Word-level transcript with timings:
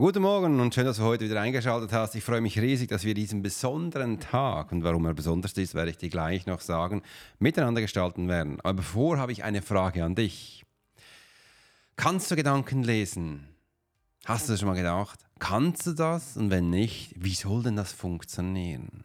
Guten 0.00 0.22
Morgen 0.22 0.60
und 0.60 0.74
schön, 0.74 0.86
dass 0.86 0.96
du 0.96 1.02
heute 1.02 1.26
wieder 1.26 1.42
eingeschaltet 1.42 1.92
hast. 1.92 2.14
Ich 2.14 2.24
freue 2.24 2.40
mich 2.40 2.58
riesig, 2.58 2.88
dass 2.88 3.04
wir 3.04 3.12
diesen 3.12 3.42
besonderen 3.42 4.18
Tag, 4.18 4.72
und 4.72 4.82
warum 4.82 5.04
er 5.04 5.12
besonders 5.12 5.52
ist, 5.52 5.74
werde 5.74 5.90
ich 5.90 5.98
dir 5.98 6.08
gleich 6.08 6.46
noch 6.46 6.62
sagen, 6.62 7.02
miteinander 7.38 7.82
gestalten 7.82 8.26
werden. 8.26 8.58
Aber 8.62 8.72
bevor 8.72 9.18
habe 9.18 9.32
ich 9.32 9.44
eine 9.44 9.60
Frage 9.60 10.02
an 10.02 10.14
dich. 10.14 10.64
Kannst 11.96 12.30
du 12.30 12.36
Gedanken 12.36 12.82
lesen? 12.82 13.46
Hast 14.24 14.48
du 14.48 14.54
das 14.54 14.60
schon 14.60 14.70
mal 14.70 14.74
gedacht? 14.74 15.20
Kannst 15.38 15.86
du 15.86 15.92
das? 15.92 16.38
Und 16.38 16.48
wenn 16.48 16.70
nicht, 16.70 17.12
wie 17.18 17.34
soll 17.34 17.62
denn 17.62 17.76
das 17.76 17.92
funktionieren? 17.92 19.04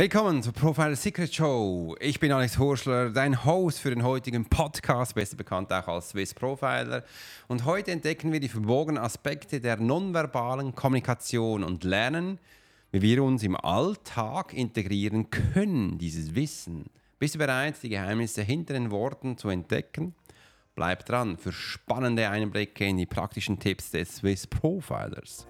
Willkommen 0.00 0.42
zur 0.42 0.54
Profile 0.54 0.96
Secret 0.96 1.34
Show. 1.34 1.94
Ich 2.00 2.18
bin 2.18 2.32
Alex 2.32 2.58
Horschler, 2.58 3.10
dein 3.10 3.44
Host 3.44 3.80
für 3.80 3.90
den 3.90 4.02
heutigen 4.02 4.46
Podcast, 4.46 5.14
besser 5.14 5.36
bekannt 5.36 5.70
auch 5.74 5.88
als 5.88 6.08
Swiss 6.08 6.32
Profiler. 6.32 7.04
Und 7.48 7.66
heute 7.66 7.90
entdecken 7.90 8.32
wir 8.32 8.40
die 8.40 8.48
verborgenen 8.48 8.96
Aspekte 8.96 9.60
der 9.60 9.76
nonverbalen 9.76 10.74
Kommunikation 10.74 11.62
und 11.62 11.84
lernen, 11.84 12.38
wie 12.92 13.02
wir 13.02 13.22
uns 13.22 13.42
im 13.42 13.56
Alltag 13.56 14.54
integrieren 14.54 15.28
können, 15.28 15.98
dieses 15.98 16.34
Wissen. 16.34 16.86
Bist 17.18 17.34
du 17.34 17.38
bereit, 17.38 17.74
die 17.82 17.90
Geheimnisse 17.90 18.40
hinter 18.40 18.72
den 18.72 18.90
Worten 18.90 19.36
zu 19.36 19.50
entdecken? 19.50 20.14
Bleib 20.74 21.04
dran 21.04 21.36
für 21.36 21.52
spannende 21.52 22.30
Einblicke 22.30 22.86
in 22.86 22.96
die 22.96 23.04
praktischen 23.04 23.58
Tipps 23.58 23.90
des 23.90 24.16
Swiss 24.16 24.46
Profilers. 24.46 25.46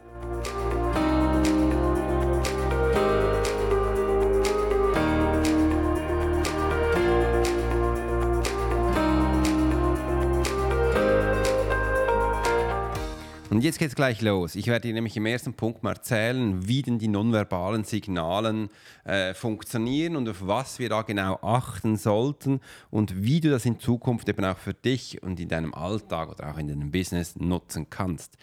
Und 13.50 13.64
jetzt 13.64 13.80
geht 13.80 13.88
es 13.88 13.96
gleich 13.96 14.22
los. 14.22 14.54
Ich 14.54 14.68
werde 14.68 14.86
dir 14.86 14.94
nämlich 14.94 15.16
im 15.16 15.26
ersten 15.26 15.54
Punkt 15.54 15.82
mal 15.82 15.94
erzählen, 15.94 16.68
wie 16.68 16.82
denn 16.82 17.00
die 17.00 17.08
nonverbalen 17.08 17.82
Signalen 17.82 18.68
äh, 19.02 19.34
funktionieren 19.34 20.14
und 20.14 20.28
auf 20.28 20.46
was 20.46 20.78
wir 20.78 20.88
da 20.88 21.02
genau 21.02 21.36
achten 21.42 21.96
sollten 21.96 22.60
und 22.90 23.24
wie 23.24 23.40
du 23.40 23.50
das 23.50 23.66
in 23.66 23.80
Zukunft 23.80 24.28
eben 24.28 24.44
auch 24.44 24.56
für 24.56 24.72
dich 24.72 25.20
und 25.24 25.40
in 25.40 25.48
deinem 25.48 25.74
Alltag 25.74 26.30
oder 26.30 26.48
auch 26.48 26.58
in 26.58 26.68
deinem 26.68 26.92
Business 26.92 27.34
nutzen 27.34 27.90
kannst. 27.90 28.36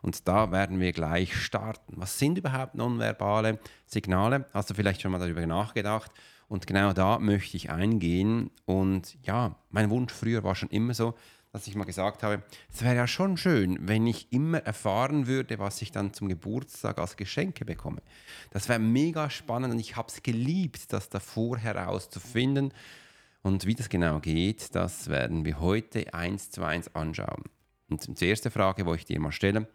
Und 0.00 0.26
da 0.26 0.50
werden 0.50 0.80
wir 0.80 0.92
gleich 0.92 1.36
starten. 1.36 1.92
Was 1.96 2.18
sind 2.18 2.38
überhaupt 2.38 2.74
nonverbale 2.74 3.58
Signale? 3.84 4.46
Hast 4.54 4.70
du 4.70 4.74
vielleicht 4.74 5.02
schon 5.02 5.12
mal 5.12 5.18
darüber 5.18 5.46
nachgedacht? 5.46 6.10
Und 6.48 6.66
genau 6.66 6.94
da 6.94 7.18
möchte 7.18 7.58
ich 7.58 7.70
eingehen. 7.70 8.50
Und 8.64 9.18
ja, 9.24 9.56
mein 9.68 9.90
Wunsch 9.90 10.14
früher 10.14 10.42
war 10.42 10.54
schon 10.54 10.70
immer 10.70 10.94
so, 10.94 11.14
dass 11.54 11.68
ich 11.68 11.76
mal 11.76 11.84
gesagt 11.84 12.24
habe, 12.24 12.42
es 12.68 12.82
wäre 12.82 12.96
ja 12.96 13.06
schon 13.06 13.36
schön, 13.36 13.78
wenn 13.80 14.08
ich 14.08 14.32
immer 14.32 14.58
erfahren 14.58 15.28
würde, 15.28 15.60
was 15.60 15.80
ich 15.82 15.92
dann 15.92 16.12
zum 16.12 16.28
Geburtstag 16.28 16.98
als 16.98 17.16
Geschenke 17.16 17.64
bekomme. 17.64 18.02
Das 18.50 18.68
wäre 18.68 18.80
mega 18.80 19.30
spannend 19.30 19.72
und 19.72 19.78
ich 19.78 19.94
habe 19.94 20.08
es 20.08 20.20
geliebt, 20.24 20.92
das 20.92 21.10
davor 21.10 21.56
herauszufinden. 21.56 22.72
Und 23.42 23.66
wie 23.66 23.76
das 23.76 23.88
genau 23.88 24.18
geht, 24.18 24.74
das 24.74 25.06
werden 25.06 25.44
wir 25.44 25.60
heute 25.60 26.12
eins 26.12 26.50
zu 26.50 26.64
eins 26.64 26.92
anschauen. 26.92 27.44
Und 27.88 28.20
die 28.20 28.26
erste 28.26 28.50
Frage, 28.50 28.84
wo 28.84 28.94
ich 28.94 29.04
dir 29.04 29.20
mal 29.20 29.30
stelle, 29.30 29.68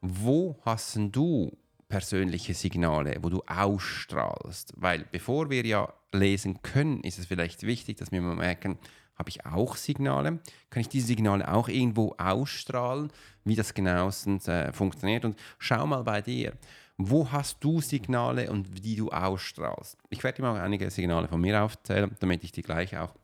wo 0.00 0.58
hast 0.62 0.96
du 0.96 1.54
persönliche 1.86 2.54
Signale, 2.54 3.18
wo 3.20 3.28
du 3.28 3.42
ausstrahlst? 3.46 4.72
Weil 4.76 5.04
bevor 5.12 5.50
wir 5.50 5.66
ja 5.66 5.92
lesen 6.12 6.62
können, 6.62 7.02
ist 7.02 7.18
es 7.18 7.26
vielleicht 7.26 7.64
wichtig, 7.64 7.98
dass 7.98 8.10
wir 8.10 8.22
mal 8.22 8.36
merken, 8.36 8.78
habe 9.16 9.30
ich 9.30 9.46
auch 9.46 9.76
Signale? 9.76 10.40
Kann 10.70 10.80
ich 10.80 10.88
diese 10.88 11.08
Signale 11.08 11.52
auch 11.52 11.68
irgendwo 11.68 12.14
ausstrahlen, 12.18 13.10
wie 13.44 13.56
das 13.56 13.74
genauestens 13.74 14.48
äh, 14.48 14.72
funktioniert? 14.72 15.24
Und 15.24 15.38
schau 15.58 15.86
mal 15.86 16.02
bei 16.02 16.20
dir, 16.20 16.54
wo 16.96 17.30
hast 17.30 17.62
du 17.62 17.80
Signale 17.80 18.50
und 18.50 18.84
die 18.84 18.96
du 18.96 19.10
ausstrahlst? 19.10 19.98
Ich 20.10 20.22
werde 20.22 20.36
dir 20.36 20.42
mal 20.42 20.60
einige 20.60 20.90
Signale 20.90 21.28
von 21.28 21.40
mir 21.40 21.62
aufzählen, 21.62 22.14
damit 22.20 22.44
ich 22.44 22.52
dir 22.52 22.62
gleich 22.62 22.96
auch 22.96 23.14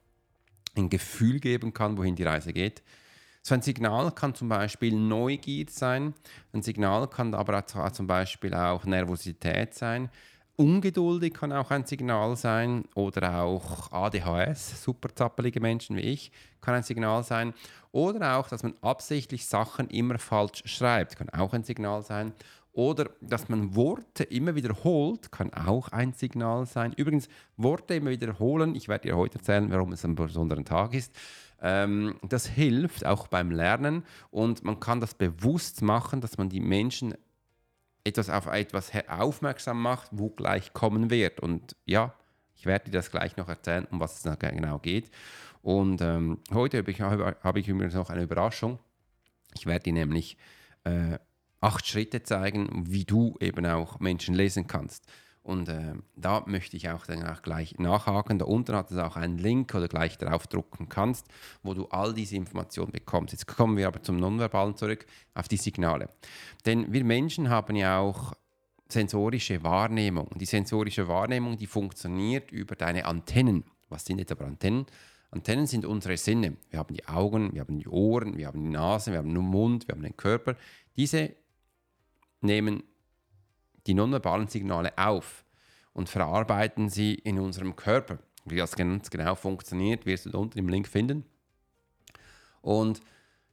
ein 0.77 0.89
Gefühl 0.89 1.41
geben 1.41 1.73
kann, 1.73 1.97
wohin 1.97 2.17
die 2.17 2.25
Reise 2.25 2.53
geht. 2.53 2.83
So 3.43 3.55
ein 3.55 3.63
Signal 3.63 4.13
kann 4.13 4.35
zum 4.35 4.49
Beispiel 4.49 4.93
Neugier 4.93 5.67
sein, 5.71 6.15
ein 6.53 6.63
Signal 6.63 7.09
kann 7.09 7.35
aber 7.35 7.67
zum 7.67 8.07
Beispiel 8.07 8.53
auch 8.55 8.85
Nervosität 8.85 9.75
sein, 9.75 10.11
Ungeduldig 10.57 11.35
kann 11.35 11.53
auch 11.53 11.71
ein 11.71 11.87
Signal 11.87 12.37
sein 12.37 12.85
oder 12.95 13.43
auch 13.43 13.91
ADHS, 13.93 14.83
super 14.83 15.09
zappelige 15.15 15.61
Menschen 15.61 15.97
wie 15.97 16.01
ich, 16.01 16.33
kann 16.61 16.75
ein 16.75 16.83
Signal 16.83 17.25
sein. 17.25 17.55
Oder 17.93 18.37
auch, 18.37 18.49
dass 18.49 18.63
man 18.63 18.75
absichtlich 18.83 19.47
Sachen 19.47 19.89
immer 19.89 20.19
falsch 20.19 20.63
schreibt, 20.67 21.17
kann 21.17 21.31
auch 21.31 21.55
ein 21.55 21.65
Signal 21.65 22.03
sein. 22.03 22.33
Oder 22.73 23.11
dass 23.21 23.49
man 23.49 23.75
Worte 23.75 24.25
immer 24.25 24.55
wiederholt, 24.55 25.33
kann 25.33 25.53
auch 25.53 25.89
ein 25.89 26.13
Signal 26.13 26.67
sein. 26.67 26.93
Übrigens, 26.93 27.29
Worte 27.57 27.95
immer 27.95 28.11
wiederholen, 28.11 28.77
ich 28.77 28.89
werde 28.89 29.09
dir 29.09 29.17
heute 29.17 29.39
erzählen, 29.39 29.71
warum 29.71 29.93
es 29.93 30.05
ein 30.05 30.15
besonderer 30.15 30.65
Tag 30.65 30.95
ist. 30.95 31.13
Ähm, 31.61 32.15
das 32.23 32.47
hilft 32.47 33.05
auch 33.05 33.27
beim 33.27 33.51
Lernen 33.51 34.05
und 34.31 34.65
man 34.65 34.79
kann 34.79 35.01
das 35.01 35.15
bewusst 35.15 35.83
machen, 35.83 36.21
dass 36.21 36.39
man 36.39 36.49
die 36.49 36.61
Menschen 36.61 37.15
etwas 38.05 38.31
auf 38.31 38.47
etwas 38.47 38.93
aufmerksam 39.09 39.81
macht, 39.81 40.09
wo 40.13 40.31
gleich 40.31 40.73
kommen 40.73 41.11
wird. 41.11 41.41
Und 41.41 41.77
ja, 41.85 42.15
ich 42.57 42.67
werde 42.67 42.87
dir 42.87 42.99
das 42.99 43.11
gleich 43.11 43.37
noch 43.37 43.49
erzählen, 43.49 43.87
um 43.91 44.01
was 44.01 44.25
es 44.25 44.39
genau 44.39 44.79
geht. 44.79 45.11
Und 45.63 46.01
ähm, 46.01 46.39
heute 46.53 46.79
habe 46.79 46.91
ich, 46.91 47.01
hab 47.01 47.57
ich 47.57 47.69
übrigens 47.69 47.95
noch 47.95 48.11
eine 48.11 48.23
Überraschung. 48.23 48.79
Ich 49.55 49.67
werde 49.67 49.85
dir 49.85 49.93
nämlich 49.93 50.37
äh, 50.85 51.19
acht 51.61 51.87
Schritte 51.87 52.23
zeigen, 52.23 52.85
wie 52.87 53.05
du 53.05 53.37
eben 53.41 53.67
auch 53.67 54.01
Menschen 54.01 54.35
lesen 54.35 54.67
kannst. 54.67 55.07
Und 55.43 55.69
äh, 55.69 55.95
da 56.17 56.45
möchte 56.47 56.77
ich 56.77 56.91
auch 56.91 57.07
dann 57.07 57.27
auch 57.27 57.43
gleich 57.43 57.79
nachhaken. 57.79 58.39
Da 58.39 58.45
unten 58.45 58.77
hat 58.77 58.91
es 58.91 58.99
auch 58.99 59.17
einen 59.17 59.39
Link, 59.39 59.73
du 59.73 59.89
gleich 59.89 60.19
draufdrucken 60.19 60.89
kannst, 60.89 61.27
wo 61.63 61.73
du 61.73 61.87
all 61.87 62.13
diese 62.13 62.37
Informationen 62.37 62.93
bekommst. 62.93 63.33
Jetzt 63.33 63.47
kommen 63.47 63.77
wir 63.77 63.87
aber 63.87 64.03
zum 64.03 64.17
Nonverbalen 64.19 64.77
zurück, 64.77 65.07
auf 65.35 65.49
die 65.49 65.57
Signale. 65.57 66.11
Denn 66.67 66.93
wir 66.93 67.05
Menschen 67.05 67.49
haben 67.49 67.75
ja 67.75 67.99
auch 67.99 68.35
sensorische 68.89 69.63
Wahrnehmung. 69.63 70.29
Die 70.37 70.45
sensorische 70.45 71.09
Wahrnehmung, 71.09 71.57
die 71.57 71.67
funktioniert 71.67 72.51
über 72.53 72.77
deine 72.77 73.07
Antennen. 73.07 73.65
Was 73.89 74.05
sind 74.05 74.19
jetzt 74.19 74.33
aber 74.33 74.45
Antennen? 74.45 74.87
Antennen 75.31 75.67
sind 75.67 75.87
unsere 75.87 76.17
Sinne. 76.17 76.57
Wir 76.71 76.81
haben 76.81 76.95
die 76.95 77.07
Augen, 77.07 77.55
wir 77.55 77.61
haben 77.61 77.79
die 77.79 77.89
Ohren, 77.89 78.37
wir 78.37 78.49
haben 78.49 78.63
die 78.63 78.69
Nase, 78.69 79.13
wir 79.13 79.19
haben 79.19 79.33
den 79.33 79.45
Mund, 79.45 79.87
wir 79.89 79.95
haben 79.95 80.03
den 80.03 80.17
Körper. 80.17 80.57
Diese 80.97 81.35
nehmen 82.41 82.83
die 83.87 83.95
nonverbalen 83.95 84.49
Signale 84.49 84.97
auf 84.97 85.45
und 85.93 86.09
verarbeiten 86.09 86.89
sie 86.89 87.15
in 87.15 87.39
unserem 87.39 87.77
Körper. 87.77 88.19
Wie 88.45 88.57
das 88.57 88.77
ganz 88.77 89.11
genau 89.11 89.35
funktioniert, 89.35 90.07
wirst 90.07 90.27
du 90.27 90.39
unten 90.39 90.59
im 90.59 90.69
Link 90.69 90.89
finden. 90.89 91.25
Und 92.63 93.01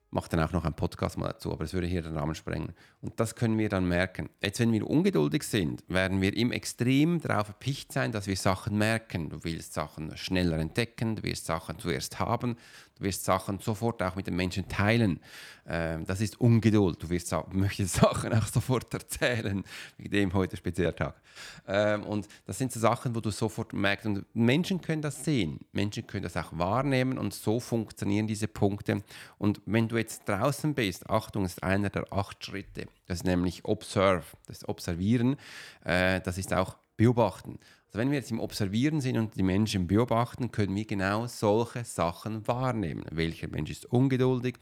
mache 0.10 0.30
dann 0.30 0.40
auch 0.40 0.52
noch 0.52 0.64
einen 0.64 0.76
Podcast 0.76 1.18
mal 1.18 1.28
dazu, 1.28 1.52
aber 1.52 1.64
das 1.64 1.74
würde 1.74 1.88
hier 1.88 2.02
den 2.02 2.18
Rahmen 2.18 2.36
sprengen. 2.36 2.74
Und 3.02 3.20
das 3.20 3.36
können 3.36 3.58
wir 3.58 3.70
dann 3.70 3.88
merken. 3.88 4.30
Jetzt, 4.42 4.60
wenn 4.60 4.72
wir 4.72 4.90
ungeduldig 4.90 5.44
sind, 5.44 5.84
werden 5.90 6.22
wir 6.22 6.36
im 6.36 6.52
Extrem 6.52 7.22
darauf 7.22 7.50
erpicht 7.50 7.92
sein, 7.92 8.12
dass 8.12 8.28
wir 8.28 8.38
Sachen 8.38 8.78
merken. 8.78 9.30
Du 9.30 9.44
willst 9.44 9.74
Sachen 9.74 10.16
schneller 10.16 10.58
entdecken, 10.58 11.18
du 11.18 11.24
wirst 11.24 11.46
Sachen 11.46 11.78
zuerst 11.80 12.20
haben, 12.20 12.56
du 12.98 13.04
wirst 13.04 13.26
Sachen 13.26 13.60
sofort 13.60 14.02
auch 14.04 14.16
mit 14.16 14.28
den 14.28 14.36
Menschen 14.36 14.68
teilen. 14.68 15.20
Ähm, 15.68 16.06
das 16.06 16.22
ist 16.22 16.40
Ungeduld. 16.40 17.02
Du 17.02 17.10
wirst, 17.10 17.34
möchtest 17.52 17.96
Sachen 17.96 18.34
auch 18.34 18.48
sofort 18.48 18.94
erzählen, 18.94 19.64
wie 19.98 20.10
dem 20.10 20.34
heute 20.34 20.58
Spezialtag. 20.58 21.16
Ähm, 21.68 22.04
und 22.04 22.28
das 22.46 22.58
sind 22.58 22.72
so 22.72 22.80
Sachen, 22.80 23.16
wo 23.16 23.20
du 23.20 23.32
sofort 23.32 23.74
merkst. 23.74 24.06
Und 24.06 24.26
Menschen 24.34 24.82
können 24.82 25.02
das 25.02 25.24
sehen, 25.24 25.60
Menschen 25.72 26.08
können 26.08 26.24
das 26.24 26.38
auch 26.38 26.58
wahrnehmen 26.58 27.18
und 27.18 27.34
so 27.34 27.60
funktionieren 27.60 28.28
diese 28.28 28.48
Punkte. 28.48 29.04
Und 29.38 29.62
wenn 29.66 29.88
du 29.88 29.98
jetzt 29.98 30.28
draußen 30.28 30.74
bist, 30.74 31.10
Achtung, 31.10 31.46
ist 31.46 31.64
einer 31.64 31.90
der 31.90 32.12
acht 32.12 32.44
Schritte. 32.44 32.88
Das 33.06 33.20
ist 33.20 33.26
nämlich 33.26 33.66
Observe, 33.66 34.26
das 34.48 34.68
Observieren. 34.68 35.38
Äh, 35.84 36.22
das 36.22 36.38
ist 36.38 36.54
auch 36.54 36.78
Beobachten. 36.98 37.60
Also 37.88 38.00
wenn 38.00 38.12
wir 38.12 38.18
jetzt 38.18 38.32
im 38.32 38.42
Observieren 38.42 39.00
sind 39.00 39.18
und 39.18 39.36
die 39.38 39.44
Menschen 39.44 39.88
beobachten, 39.88 40.52
können 40.52 40.76
wir 40.76 40.86
genau 40.86 41.26
solche 41.28 41.86
Sachen 41.86 42.46
wahrnehmen. 42.46 43.06
Welcher 43.12 43.48
Mensch 43.48 43.72
ist 43.72 43.86
ungeduldig? 43.86 44.58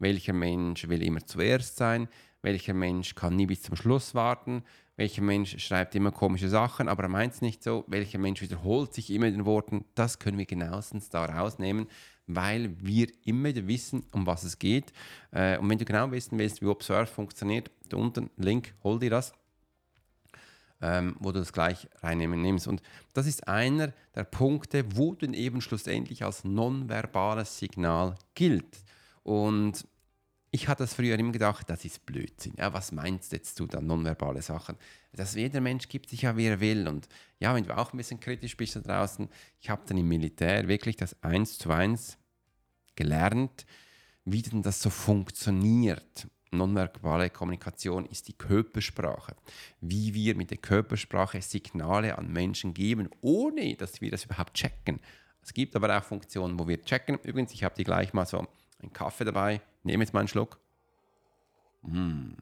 Welcher 0.00 0.32
Mensch 0.32 0.88
will 0.88 1.02
immer 1.02 1.24
zuerst 1.24 1.76
sein? 1.76 2.08
Welcher 2.42 2.74
Mensch 2.74 3.14
kann 3.14 3.36
nie 3.36 3.46
bis 3.46 3.62
zum 3.62 3.76
Schluss 3.76 4.14
warten? 4.14 4.64
Welcher 4.96 5.22
Mensch 5.22 5.56
schreibt 5.64 5.94
immer 5.94 6.10
komische 6.10 6.48
Sachen, 6.48 6.88
aber 6.88 7.04
er 7.04 7.08
meint 7.08 7.34
es 7.34 7.42
nicht 7.42 7.62
so? 7.62 7.84
Welcher 7.86 8.18
Mensch 8.18 8.42
wiederholt 8.42 8.92
sich 8.92 9.10
immer 9.10 9.26
in 9.26 9.34
den 9.34 9.46
Worten? 9.46 9.84
Das 9.94 10.18
können 10.18 10.38
wir 10.38 10.46
genauestens 10.46 11.08
da 11.10 11.24
rausnehmen, 11.24 11.86
weil 12.26 12.74
wir 12.80 13.06
immer 13.24 13.54
wissen, 13.68 14.04
um 14.10 14.26
was 14.26 14.42
es 14.42 14.58
geht. 14.58 14.92
Äh, 15.30 15.58
und 15.58 15.68
wenn 15.68 15.78
du 15.78 15.84
genau 15.84 16.10
wissen 16.10 16.38
willst, 16.38 16.60
wie 16.60 16.66
Observe 16.66 17.06
funktioniert, 17.06 17.70
da 17.88 17.96
unten 17.98 18.30
Link, 18.36 18.74
hol 18.82 18.98
dir 18.98 19.10
das. 19.10 19.32
Ähm, 20.80 21.16
wo 21.18 21.32
du 21.32 21.38
das 21.38 21.52
gleich 21.52 21.88
reinnehmen 22.02 22.40
nimmst. 22.42 22.66
Und 22.66 22.82
das 23.12 23.26
ist 23.26 23.48
einer 23.48 23.92
der 24.14 24.24
Punkte, 24.24 24.84
wo 24.96 25.14
du 25.14 25.26
eben 25.26 25.60
schlussendlich 25.60 26.24
als 26.24 26.44
nonverbales 26.44 27.58
Signal 27.58 28.16
gilt. 28.34 28.84
Und 29.22 29.86
ich 30.50 30.68
hatte 30.68 30.84
das 30.84 30.94
früher 30.94 31.18
immer 31.18 31.32
gedacht, 31.32 31.68
das 31.68 31.84
ist 31.84 32.06
Blödsinn. 32.06 32.54
Ja, 32.56 32.72
was 32.72 32.92
meinst 32.92 33.32
jetzt 33.32 33.58
du 33.58 33.66
dann 33.66 33.88
nonverbale 33.88 34.40
Sachen? 34.40 34.76
Dass 35.12 35.34
jeder 35.34 35.60
Mensch 35.60 35.88
gibt 35.88 36.10
sich 36.10 36.22
ja, 36.22 36.36
wie 36.36 36.46
er 36.46 36.60
will. 36.60 36.86
Und 36.86 37.08
ja, 37.40 37.54
wenn 37.54 37.64
du 37.64 37.76
auch 37.76 37.92
ein 37.92 37.96
bisschen 37.96 38.20
kritisch 38.20 38.56
bist 38.56 38.76
da 38.76 38.80
draußen, 38.80 39.28
ich 39.60 39.68
habe 39.68 39.82
dann 39.86 39.96
im 39.96 40.06
Militär 40.06 40.68
wirklich 40.68 40.96
das 40.96 41.20
eins 41.24 41.58
zu 41.58 41.72
eins 41.72 42.18
gelernt, 42.94 43.66
wie 44.24 44.42
denn 44.42 44.62
das 44.62 44.80
so 44.80 44.90
funktioniert. 44.90 46.28
Nonverbale 46.54 47.30
Kommunikation 47.30 48.06
ist 48.06 48.28
die 48.28 48.32
Körpersprache. 48.32 49.34
Wie 49.80 50.14
wir 50.14 50.34
mit 50.36 50.50
der 50.50 50.58
Körpersprache 50.58 51.42
Signale 51.42 52.18
an 52.18 52.32
Menschen 52.32 52.74
geben, 52.74 53.10
ohne 53.20 53.74
dass 53.76 54.00
wir 54.00 54.10
das 54.10 54.24
überhaupt 54.24 54.54
checken. 54.54 55.00
Es 55.42 55.52
gibt 55.52 55.76
aber 55.76 55.96
auch 55.96 56.02
Funktionen, 56.02 56.58
wo 56.58 56.66
wir 56.66 56.82
checken. 56.82 57.18
Übrigens, 57.22 57.52
ich 57.52 57.64
habe 57.64 57.74
dir 57.74 57.84
gleich 57.84 58.14
mal 58.14 58.24
so 58.24 58.46
einen 58.80 58.92
Kaffee 58.92 59.24
dabei. 59.24 59.60
Nehme 59.82 60.02
jetzt 60.02 60.14
mal 60.14 60.20
einen 60.20 60.28
Schluck. 60.28 60.58
Mm. 61.82 62.32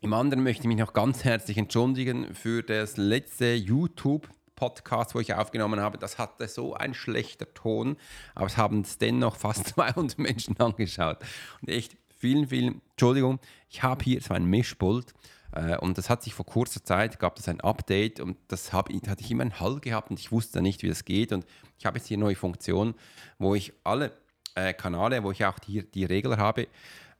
Im 0.00 0.12
anderen 0.12 0.44
möchte 0.44 0.62
ich 0.62 0.68
mich 0.68 0.78
noch 0.78 0.92
ganz 0.92 1.24
herzlich 1.24 1.58
entschuldigen 1.58 2.34
für 2.34 2.62
das 2.62 2.96
letzte 2.96 3.54
YouTube-Podcast, 3.54 5.14
wo 5.14 5.20
ich 5.20 5.34
aufgenommen 5.34 5.80
habe. 5.80 5.98
Das 5.98 6.18
hatte 6.18 6.46
so 6.46 6.74
ein 6.74 6.94
schlechter 6.94 7.52
Ton, 7.52 7.96
aber 8.36 8.46
es 8.46 8.56
haben 8.56 8.82
es 8.82 8.98
dennoch 8.98 9.36
fast 9.36 9.66
200 9.74 10.16
Menschen 10.18 10.58
angeschaut. 10.60 11.18
Und 11.60 11.68
echt 11.68 11.96
vielen, 12.18 12.48
vielen 12.48 12.82
Entschuldigung. 12.90 13.40
Ich 13.68 13.82
habe 13.82 14.04
hier 14.04 14.20
so 14.20 14.34
ein 14.34 14.44
Mischpult 14.44 15.14
äh, 15.52 15.76
und 15.78 15.98
das 15.98 16.10
hat 16.10 16.22
sich 16.22 16.34
vor 16.34 16.46
kurzer 16.46 16.84
Zeit, 16.84 17.18
gab 17.18 17.38
es 17.38 17.48
ein 17.48 17.60
Update 17.60 18.20
und 18.20 18.36
das 18.48 18.72
hab, 18.72 18.90
hatte 18.90 19.22
ich 19.22 19.30
immer 19.30 19.42
einen 19.42 19.60
Hall 19.60 19.80
gehabt 19.80 20.10
und 20.10 20.18
ich 20.18 20.30
wusste 20.32 20.60
nicht, 20.60 20.82
wie 20.82 20.88
das 20.88 21.04
geht. 21.04 21.32
Und 21.32 21.46
ich 21.78 21.86
habe 21.86 21.98
jetzt 21.98 22.08
hier 22.08 22.18
neue 22.18 22.36
Funktion, 22.36 22.94
wo 23.38 23.54
ich 23.54 23.72
alle 23.84 24.12
äh, 24.54 24.74
Kanäle, 24.74 25.22
wo 25.22 25.30
ich 25.30 25.44
auch 25.44 25.58
hier 25.64 25.82
die 25.82 26.04
Regler 26.04 26.36
habe, 26.36 26.68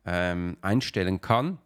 ähm, 0.05 0.56
einstellen 0.61 1.21
kann. 1.21 1.59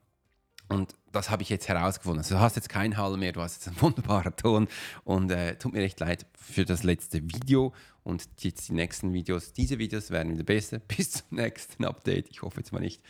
Und 0.68 0.94
das 1.10 1.28
habe 1.28 1.42
ich 1.42 1.50
jetzt 1.50 1.68
herausgefunden. 1.68 2.20
Also 2.20 2.36
du 2.36 2.40
hast 2.40 2.56
jetzt 2.56 2.68
keinen 2.68 2.96
Hall 2.96 3.16
mehr, 3.18 3.32
du 3.32 3.40
hast 3.40 3.56
jetzt 3.56 3.68
einen 3.68 3.80
wunderbaren 3.82 4.34
Ton. 4.36 4.68
Und 5.04 5.30
äh, 5.30 5.56
tut 5.56 5.72
mir 5.72 5.80
recht 5.80 6.00
leid 6.00 6.26
für 6.34 6.64
das 6.64 6.82
letzte 6.82 7.22
Video. 7.22 7.74
Und 8.04 8.26
jetzt 8.40 8.68
die 8.68 8.72
nächsten 8.72 9.12
Videos, 9.12 9.52
diese 9.52 9.78
Videos 9.78 10.10
werden 10.10 10.32
wieder 10.32 10.44
besser. 10.44 10.78
Bis 10.96 11.10
zum 11.10 11.36
nächsten 11.36 11.84
Update. 11.84 12.28
Ich 12.30 12.42
hoffe 12.42 12.60
jetzt 12.60 12.72
mal 12.72 12.80
nicht, 12.80 13.02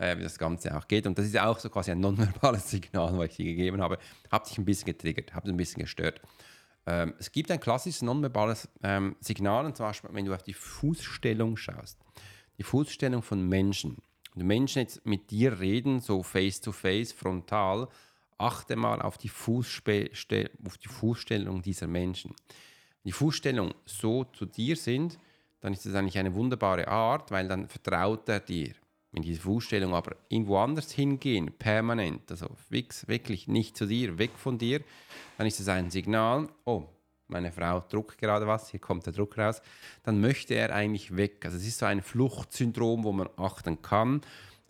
äh, 0.00 0.16
wie 0.18 0.22
das 0.22 0.38
Ganze 0.38 0.76
auch 0.76 0.88
geht. 0.88 1.06
Und 1.06 1.18
das 1.18 1.26
ist 1.26 1.38
auch 1.38 1.58
so 1.58 1.68
quasi 1.68 1.90
ein 1.90 2.00
nonverbales 2.00 2.70
Signal, 2.70 3.16
was 3.18 3.30
ich 3.30 3.36
dir 3.36 3.44
gegeben 3.44 3.80
habe. 3.80 3.98
Hat 4.30 4.46
sich 4.46 4.58
ein 4.58 4.64
bisschen 4.64 4.86
getriggert, 4.86 5.34
hat 5.34 5.44
ein 5.44 5.56
bisschen 5.56 5.82
gestört. 5.82 6.20
Ähm, 6.86 7.14
es 7.18 7.30
gibt 7.30 7.50
ein 7.50 7.60
klassisches 7.60 8.02
nonverbales 8.02 8.68
ähm, 8.82 9.16
Signal, 9.20 9.66
und 9.66 9.76
zwar, 9.76 9.94
wenn 10.10 10.24
du 10.24 10.34
auf 10.34 10.42
die 10.42 10.54
Fußstellung 10.54 11.56
schaust. 11.56 11.98
Die 12.58 12.62
Fußstellung 12.62 13.22
von 13.22 13.46
Menschen. 13.46 13.98
Wenn 14.34 14.46
Menschen 14.46 14.80
jetzt 14.80 15.04
mit 15.04 15.30
dir 15.30 15.60
reden, 15.60 16.00
so 16.00 16.22
face 16.22 16.60
to 16.60 16.72
face, 16.72 17.12
frontal, 17.12 17.88
achte 18.38 18.76
mal 18.76 19.02
auf 19.02 19.18
die, 19.18 19.30
auf 19.30 20.78
die 20.78 20.88
Fußstellung 20.88 21.62
dieser 21.62 21.86
Menschen. 21.86 22.30
Wenn 22.30 23.08
die 23.08 23.12
Fußstellung 23.12 23.74
so 23.84 24.24
zu 24.24 24.46
dir 24.46 24.76
sind, 24.76 25.18
dann 25.60 25.74
ist 25.74 25.84
das 25.84 25.94
eigentlich 25.94 26.18
eine 26.18 26.34
wunderbare 26.34 26.88
Art, 26.88 27.30
weil 27.30 27.48
dann 27.48 27.68
vertraut 27.68 28.28
er 28.28 28.40
dir. 28.40 28.72
Wenn 29.12 29.22
diese 29.22 29.40
Fußstellung 29.40 29.94
aber 29.94 30.16
irgendwo 30.28 30.58
anders 30.58 30.92
hingehen, 30.92 31.52
permanent, 31.58 32.30
also 32.30 32.46
wirklich 32.68 33.48
nicht 33.48 33.76
zu 33.76 33.86
dir, 33.86 34.18
weg 34.18 34.30
von 34.36 34.56
dir, 34.56 34.82
dann 35.36 35.46
ist 35.46 35.58
das 35.58 35.68
ein 35.68 35.90
Signal, 35.90 36.48
oh, 36.64 36.84
meine 37.26 37.52
Frau 37.52 37.80
druckt 37.80 38.18
gerade 38.18 38.46
was, 38.46 38.70
hier 38.70 38.80
kommt 38.80 39.06
der 39.06 39.12
Druck 39.12 39.38
raus, 39.38 39.62
dann 40.02 40.20
möchte 40.20 40.54
er 40.54 40.74
eigentlich 40.74 41.16
weg. 41.16 41.44
Also 41.44 41.56
es 41.56 41.66
ist 41.66 41.78
so 41.78 41.86
ein 41.86 42.02
Fluchtsyndrom, 42.02 43.04
wo 43.04 43.12
man 43.12 43.28
achten 43.36 43.80
kann. 43.82 44.20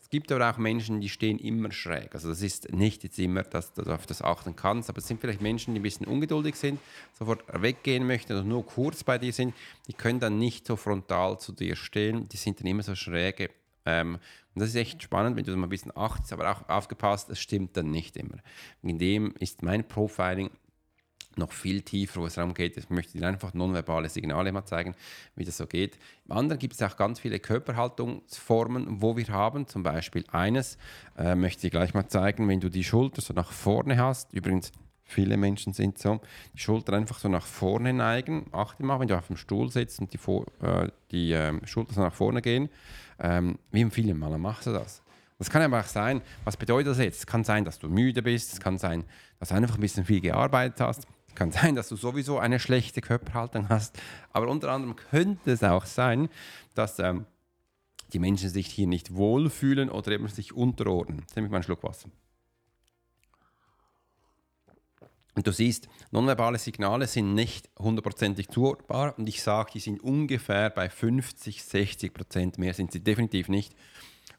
Es 0.00 0.10
gibt 0.10 0.32
aber 0.32 0.50
auch 0.50 0.58
Menschen, 0.58 1.00
die 1.00 1.08
stehen 1.08 1.38
immer 1.38 1.70
schräg. 1.70 2.14
Also 2.14 2.28
das 2.28 2.42
ist 2.42 2.72
nicht 2.72 3.04
jetzt 3.04 3.18
immer, 3.18 3.42
dass 3.42 3.72
du 3.72 3.82
auf 3.82 4.06
das 4.06 4.22
achten 4.22 4.56
kannst, 4.56 4.88
aber 4.88 4.98
es 4.98 5.06
sind 5.06 5.20
vielleicht 5.20 5.40
Menschen, 5.40 5.74
die 5.74 5.80
ein 5.80 5.84
bisschen 5.84 6.06
ungeduldig 6.06 6.56
sind, 6.56 6.80
sofort 7.18 7.44
weggehen 7.62 8.06
möchten 8.06 8.32
oder 8.32 8.44
nur 8.44 8.66
kurz 8.66 9.04
bei 9.04 9.18
dir 9.18 9.32
sind. 9.32 9.54
Die 9.86 9.92
können 9.92 10.18
dann 10.18 10.38
nicht 10.38 10.66
so 10.66 10.76
frontal 10.76 11.38
zu 11.38 11.52
dir 11.52 11.76
stehen, 11.76 12.28
die 12.28 12.36
sind 12.36 12.60
dann 12.60 12.66
immer 12.66 12.82
so 12.82 12.94
schräge. 12.94 13.50
Ähm, 13.86 14.18
und 14.54 14.60
das 14.60 14.70
ist 14.70 14.76
echt 14.76 15.02
spannend, 15.02 15.36
wenn 15.36 15.44
du 15.44 15.50
das 15.50 15.58
mal 15.58 15.66
ein 15.66 15.70
bisschen 15.70 15.96
achtest, 15.96 16.32
aber 16.32 16.50
auch 16.50 16.68
aufgepasst, 16.68 17.30
es 17.30 17.40
stimmt 17.40 17.76
dann 17.76 17.90
nicht 17.90 18.16
immer. 18.16 18.38
In 18.82 18.98
dem 18.98 19.34
ist 19.38 19.62
mein 19.62 19.86
Profiling 19.86 20.50
noch 21.36 21.52
viel 21.52 21.82
tiefer, 21.82 22.20
wo 22.20 22.26
es 22.26 22.34
darum 22.34 22.54
geht, 22.54 22.76
ich 22.76 22.90
möchte 22.90 23.18
dir 23.18 23.26
einfach 23.26 23.54
nonverbale 23.54 24.08
Signale 24.08 24.52
mal 24.52 24.64
zeigen, 24.64 24.94
wie 25.36 25.44
das 25.44 25.56
so 25.56 25.66
geht. 25.66 25.98
Im 26.26 26.36
anderen 26.36 26.58
gibt 26.58 26.74
es 26.74 26.82
auch 26.82 26.96
ganz 26.96 27.20
viele 27.20 27.38
Körperhaltungsformen, 27.38 29.00
wo 29.00 29.16
wir 29.16 29.28
haben. 29.28 29.66
Zum 29.66 29.82
Beispiel 29.82 30.24
eines 30.32 30.76
äh, 31.16 31.34
möchte 31.34 31.66
ich 31.66 31.70
gleich 31.70 31.94
mal 31.94 32.08
zeigen, 32.08 32.48
wenn 32.48 32.60
du 32.60 32.68
die 32.68 32.84
Schulter 32.84 33.20
so 33.22 33.32
nach 33.32 33.52
vorne 33.52 33.96
hast. 33.96 34.32
Übrigens, 34.32 34.72
viele 35.04 35.36
Menschen 35.36 35.72
sind 35.72 35.98
so, 35.98 36.20
die 36.54 36.58
Schulter 36.58 36.94
einfach 36.94 37.18
so 37.18 37.28
nach 37.28 37.46
vorne 37.46 37.92
neigen. 37.92 38.46
Achte 38.52 38.84
mal, 38.84 39.00
wenn 39.00 39.08
du 39.08 39.16
auf 39.16 39.26
dem 39.26 39.36
Stuhl 39.36 39.70
sitzt 39.70 40.00
und 40.00 40.12
die, 40.12 40.18
äh, 40.64 40.88
die 41.10 41.32
äh, 41.32 41.66
Schulter 41.66 41.94
so 41.94 42.00
nach 42.00 42.14
vorne 42.14 42.42
gehen. 42.42 42.68
Ähm, 43.20 43.58
wie 43.70 43.82
im 43.82 43.90
Film, 43.90 44.18
Mal 44.18 44.36
machst 44.38 44.66
du 44.66 44.72
das. 44.72 45.02
Das 45.38 45.48
kann 45.48 45.62
aber 45.62 45.80
auch 45.80 45.84
sein, 45.84 46.20
was 46.44 46.56
bedeutet 46.56 46.88
das 46.88 46.98
jetzt? 46.98 47.20
Es 47.20 47.26
kann 47.26 47.44
sein, 47.44 47.64
dass 47.64 47.78
du 47.78 47.88
müde 47.88 48.22
bist, 48.22 48.52
es 48.52 48.60
kann 48.60 48.76
sein, 48.76 49.04
dass 49.38 49.48
du 49.48 49.54
einfach 49.54 49.76
ein 49.76 49.80
bisschen 49.80 50.04
viel 50.04 50.20
gearbeitet 50.20 50.80
hast. 50.80 51.06
Kann 51.34 51.52
sein, 51.52 51.74
dass 51.74 51.88
du 51.88 51.96
sowieso 51.96 52.38
eine 52.38 52.58
schlechte 52.58 53.00
Körperhaltung 53.00 53.68
hast, 53.68 53.98
aber 54.32 54.48
unter 54.48 54.70
anderem 54.70 54.96
könnte 54.96 55.52
es 55.52 55.62
auch 55.62 55.86
sein, 55.86 56.28
dass 56.74 56.98
ähm, 56.98 57.24
die 58.12 58.18
Menschen 58.18 58.50
sich 58.50 58.66
hier 58.66 58.86
nicht 58.86 59.14
wohlfühlen 59.14 59.88
oder 59.88 60.12
eben 60.12 60.28
sich 60.28 60.52
unterordnen. 60.52 61.20
Jetzt 61.20 61.36
nehme 61.36 61.46
ich 61.46 61.50
mal 61.50 61.58
einen 61.58 61.64
Schluck 61.64 61.82
Wasser. 61.84 62.10
Und 65.40 65.46
du 65.46 65.52
siehst, 65.52 65.88
nonverbale 66.10 66.58
Signale 66.58 67.06
sind 67.06 67.34
nicht 67.34 67.70
hundertprozentig 67.78 68.50
zuordbar 68.50 69.14
und 69.16 69.26
ich 69.26 69.42
sage, 69.42 69.70
die 69.72 69.80
sind 69.80 70.02
ungefähr 70.02 70.68
bei 70.68 70.90
50, 70.90 71.64
60 71.64 72.12
Prozent. 72.12 72.58
Mehr 72.58 72.74
sind 72.74 72.92
sie 72.92 73.00
definitiv 73.00 73.48
nicht. 73.48 73.74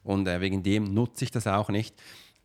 Und 0.04 0.28
äh, 0.28 0.40
wegen 0.40 0.62
dem 0.62 0.94
nutze 0.94 1.24
ich 1.24 1.32
das 1.32 1.48
auch 1.48 1.70
nicht. 1.70 2.00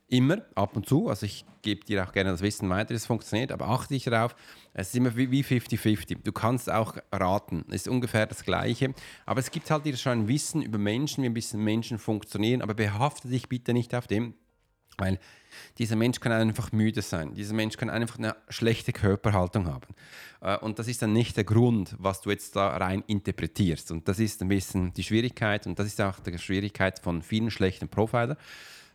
Immer, 0.08 0.38
ab 0.56 0.74
und 0.74 0.88
zu. 0.88 1.08
Also 1.08 1.24
ich 1.24 1.44
gebe 1.62 1.84
dir 1.84 2.04
auch 2.04 2.10
gerne 2.10 2.32
das 2.32 2.42
Wissen 2.42 2.68
weiter, 2.68 2.90
wie 2.90 2.94
es 2.94 3.06
funktioniert, 3.06 3.52
aber 3.52 3.68
achte 3.68 3.94
dich 3.94 4.02
darauf, 4.02 4.34
es 4.74 4.88
ist 4.88 4.96
immer 4.96 5.14
wie 5.14 5.44
50-50. 5.44 6.24
Du 6.24 6.32
kannst 6.32 6.68
auch 6.68 6.96
raten, 7.12 7.64
es 7.68 7.82
ist 7.82 7.88
ungefähr 7.88 8.26
das 8.26 8.42
Gleiche. 8.42 8.92
Aber 9.24 9.38
es 9.38 9.52
gibt 9.52 9.70
halt 9.70 9.84
dir 9.84 9.96
schon 9.96 10.22
ein 10.22 10.26
Wissen 10.26 10.62
über 10.62 10.78
Menschen, 10.78 11.22
wie 11.22 11.28
ein 11.28 11.34
bisschen 11.34 11.62
Menschen 11.62 12.00
funktionieren, 12.00 12.60
aber 12.60 12.74
behafte 12.74 13.28
dich 13.28 13.48
bitte 13.48 13.72
nicht 13.72 13.94
auf 13.94 14.08
dem, 14.08 14.34
weil 14.98 15.18
dieser 15.78 15.96
Mensch 15.96 16.20
kann 16.20 16.32
einfach 16.32 16.72
müde 16.72 17.02
sein. 17.02 17.34
Dieser 17.34 17.54
Mensch 17.54 17.76
kann 17.76 17.88
einfach 17.88 18.18
eine 18.18 18.36
schlechte 18.48 18.92
Körperhaltung 18.92 19.66
haben. 19.66 19.94
Äh, 20.40 20.58
und 20.58 20.78
das 20.78 20.88
ist 20.88 21.02
dann 21.02 21.12
nicht 21.12 21.36
der 21.36 21.44
Grund, 21.44 21.96
was 21.98 22.20
du 22.20 22.30
jetzt 22.30 22.54
da 22.56 22.76
rein 22.76 23.02
interpretierst. 23.06 23.90
Und 23.90 24.06
das 24.08 24.18
ist 24.18 24.42
ein 24.42 24.48
bisschen 24.48 24.92
die 24.92 25.04
Schwierigkeit 25.04 25.66
und 25.66 25.78
das 25.78 25.86
ist 25.86 26.00
auch 26.00 26.18
die 26.20 26.36
Schwierigkeit 26.38 26.98
von 26.98 27.22
vielen 27.22 27.50
schlechten 27.50 27.88
Profilern 27.88 28.36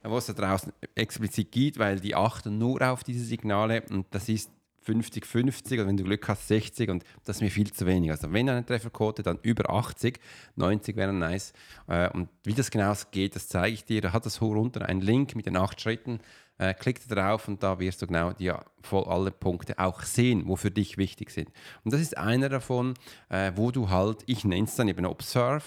wo 0.06 0.18
es 0.18 0.26
da 0.26 0.34
draußen 0.34 0.74
explizit 0.96 1.52
gibt, 1.52 1.80
weil 1.80 2.00
die 2.00 2.14
achten 2.14 2.58
nur 2.58 2.82
auf 2.82 3.04
diese 3.04 3.24
Signale 3.24 3.84
und 3.90 4.06
das 4.12 4.28
ist 4.28 4.52
50-50 4.86 5.74
oder 5.74 5.88
wenn 5.88 5.98
du 5.98 6.04
Glück 6.04 6.28
hast 6.28 6.48
60 6.48 6.90
und 6.90 7.04
das 7.26 7.38
ist 7.38 7.42
mir 7.42 7.52
viel 7.52 7.72
zu 7.72 7.86
wenig. 7.86 8.12
Also 8.12 8.32
wenn 8.32 8.50
eine 8.50 8.66
Trefferquote, 8.66 9.24
dann 9.24 9.40
über 9.42 9.70
80, 9.70 10.20
90 10.56 10.96
wäre 10.96 11.14
nice. 11.14 11.54
Äh, 11.88 12.10
und 12.10 12.30
wie 12.44 12.54
das 12.54 12.72
genau 12.72 12.94
geht, 13.12 13.36
das 13.36 13.48
zeige 13.48 13.74
ich 13.74 13.86
dir. 13.86 14.02
Da 14.02 14.14
hat 14.14 14.26
das 14.26 14.42
hoch 14.42 14.56
runter 14.56 14.88
einen 14.88 15.02
Link 15.02 15.36
mit 15.36 15.46
den 15.46 15.58
acht 15.58 15.82
Schritten. 15.82 16.20
Äh, 16.60 16.76
klick 16.76 17.08
drauf 17.08 17.48
und 17.48 17.64
da 17.64 17.80
wirst 17.80 18.02
du 18.02 18.08
genau 18.08 18.32
die, 18.32 18.52
voll 18.82 19.06
alle 19.06 19.32
Punkte 19.32 19.80
auch 19.80 20.04
sehen, 20.04 20.44
wo 20.46 20.56
für 20.56 20.70
dich 20.70 20.98
wichtig 20.98 21.32
sind. 21.32 21.50
Und 21.84 21.94
das 21.94 22.02
ist 22.02 22.16
einer 22.18 22.48
davon, 22.48 22.94
äh, 23.30 23.52
wo 23.56 23.72
du 23.72 23.90
halt, 23.90 24.24
ich 24.28 24.46
nenne 24.46 24.66
es 24.66 24.76
dann 24.76 24.88
eben 24.88 25.06
Observe, 25.06 25.64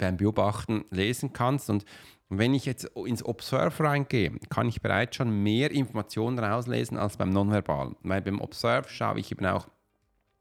beim 0.00 0.16
Beobachten 0.16 0.84
lesen 0.90 1.32
kannst 1.32 1.70
und 1.70 1.84
und 2.28 2.38
wenn 2.38 2.52
ich 2.52 2.66
jetzt 2.66 2.84
ins 3.06 3.24
Observe 3.24 3.84
reingehe, 3.84 4.32
kann 4.50 4.68
ich 4.68 4.82
bereits 4.82 5.16
schon 5.16 5.42
mehr 5.42 5.70
Informationen 5.70 6.38
rauslesen 6.38 6.98
als 6.98 7.16
beim 7.16 7.30
Nonverbal. 7.30 7.96
Weil 8.02 8.20
beim 8.20 8.40
Observe 8.40 8.88
schaue 8.88 9.18
ich 9.18 9.32
eben 9.32 9.46
auch, 9.46 9.66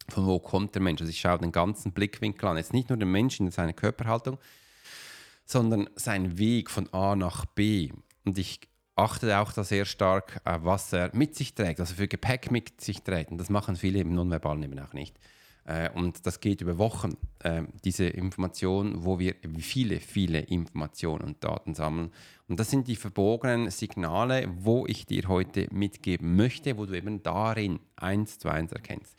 von 0.09 0.25
wo 0.25 0.39
kommt 0.39 0.75
der 0.75 0.81
Mensch. 0.81 1.01
Also 1.01 1.09
ich 1.09 1.19
schaue 1.19 1.39
den 1.39 1.53
ganzen 1.53 1.93
Blickwinkel 1.93 2.49
an. 2.49 2.57
Jetzt 2.57 2.73
nicht 2.73 2.89
nur 2.89 2.97
den 2.97 3.11
Menschen 3.11 3.45
in 3.45 3.51
seiner 3.51 3.73
Körperhaltung, 3.73 4.37
sondern 5.45 5.89
seinen 5.95 6.37
Weg 6.37 6.69
von 6.69 6.91
A 6.93 7.15
nach 7.15 7.45
B. 7.45 7.93
Und 8.25 8.37
ich 8.37 8.59
achte 8.97 9.37
auch 9.37 9.53
da 9.53 9.63
sehr 9.63 9.85
stark, 9.85 10.41
was 10.43 10.91
er 10.91 11.11
mit 11.13 11.35
sich 11.35 11.55
trägt, 11.55 11.79
also 11.79 11.95
für 11.95 12.09
Gepäck 12.09 12.51
mit 12.51 12.81
sich 12.81 13.03
trägt. 13.03 13.31
Und 13.31 13.37
das 13.37 13.49
machen 13.49 13.77
viele 13.77 13.99
im 13.99 14.13
Nonverbalen 14.13 14.63
eben 14.63 14.79
auch 14.79 14.93
nicht. 14.93 15.17
Äh, 15.67 15.89
und 15.93 16.25
das 16.25 16.39
geht 16.39 16.61
über 16.61 16.77
Wochen, 16.77 17.17
äh, 17.39 17.63
diese 17.83 18.05
Information, 18.07 19.03
wo 19.03 19.19
wir 19.19 19.35
viele, 19.59 19.99
viele 19.99 20.39
Informationen 20.39 21.23
und 21.23 21.43
Daten 21.43 21.75
sammeln. 21.75 22.11
Und 22.47 22.59
das 22.59 22.71
sind 22.71 22.87
die 22.87 22.95
verbogenen 22.95 23.69
Signale, 23.69 24.49
wo 24.59 24.87
ich 24.87 25.05
dir 25.05 25.27
heute 25.27 25.67
mitgeben 25.71 26.35
möchte, 26.35 26.77
wo 26.77 26.85
du 26.85 26.93
eben 26.93 27.21
darin 27.21 27.79
eins 27.97 28.39
zu 28.39 28.49
eins 28.49 28.71
erkennst. 28.71 29.17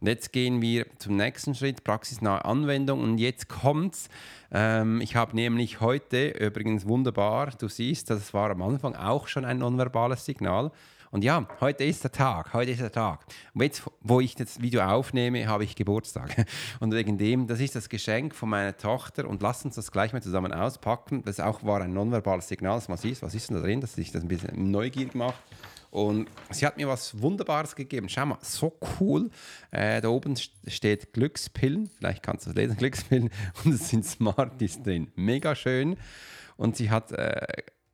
Und 0.00 0.08
jetzt 0.08 0.32
gehen 0.32 0.60
wir 0.62 0.86
zum 0.98 1.16
nächsten 1.16 1.54
Schritt, 1.54 1.84
praxisnahe 1.84 2.44
Anwendung. 2.44 3.02
Und 3.02 3.18
jetzt 3.18 3.48
kommt's. 3.48 4.08
Ähm, 4.50 5.00
ich 5.00 5.14
habe 5.14 5.36
nämlich 5.36 5.80
heute, 5.80 6.30
übrigens 6.30 6.88
wunderbar, 6.88 7.52
du 7.56 7.68
siehst, 7.68 8.10
das 8.10 8.34
war 8.34 8.50
am 8.50 8.62
Anfang 8.62 8.96
auch 8.96 9.28
schon 9.28 9.44
ein 9.44 9.58
nonverbales 9.58 10.24
Signal. 10.24 10.72
Und 11.12 11.24
ja, 11.24 11.46
heute 11.60 11.84
ist 11.84 12.02
der 12.02 12.10
Tag, 12.10 12.54
heute 12.54 12.70
ist 12.70 12.80
der 12.80 12.90
Tag. 12.90 13.26
Und 13.52 13.60
jetzt, 13.60 13.82
wo 14.00 14.20
ich 14.20 14.34
das 14.34 14.62
Video 14.62 14.80
aufnehme, 14.80 15.46
habe 15.46 15.62
ich 15.62 15.76
Geburtstag. 15.76 16.46
Und 16.80 16.94
wegen 16.94 17.18
dem, 17.18 17.46
das 17.46 17.60
ist 17.60 17.76
das 17.76 17.90
Geschenk 17.90 18.34
von 18.34 18.48
meiner 18.48 18.78
Tochter 18.78 19.28
und 19.28 19.42
lass 19.42 19.62
uns 19.62 19.74
das 19.74 19.92
gleich 19.92 20.14
mal 20.14 20.22
zusammen 20.22 20.54
auspacken. 20.54 21.22
Das 21.22 21.38
auch 21.38 21.64
war 21.64 21.82
ein 21.82 21.92
nonverbales 21.92 22.48
Signal, 22.48 22.76
dass 22.76 22.88
man 22.88 22.96
sieht, 22.96 23.20
was 23.20 23.34
ist 23.34 23.50
denn 23.50 23.56
da 23.56 23.62
drin, 23.62 23.82
dass 23.82 23.92
sich 23.94 24.10
das 24.10 24.22
ein 24.22 24.28
bisschen 24.28 24.70
neugierig 24.70 25.14
macht. 25.14 25.42
Und 25.90 26.28
sie 26.50 26.64
hat 26.64 26.78
mir 26.78 26.88
was 26.88 27.20
Wunderbares 27.20 27.76
gegeben. 27.76 28.08
Schau 28.08 28.24
mal, 28.24 28.38
so 28.40 28.72
cool. 28.98 29.28
Äh, 29.70 30.00
da 30.00 30.08
oben 30.08 30.34
steht 30.66 31.12
Glückspillen. 31.12 31.90
Vielleicht 31.98 32.22
kannst 32.22 32.46
du 32.46 32.50
es 32.50 32.56
lesen, 32.56 32.76
Glückspillen. 32.78 33.28
Und 33.62 33.74
es 33.74 33.90
sind 33.90 34.06
Smarties 34.06 34.82
drin. 34.82 35.12
Mega 35.14 35.54
schön. 35.54 35.98
Und 36.56 36.78
sie 36.78 36.90
hat 36.90 37.12
äh, 37.12 37.46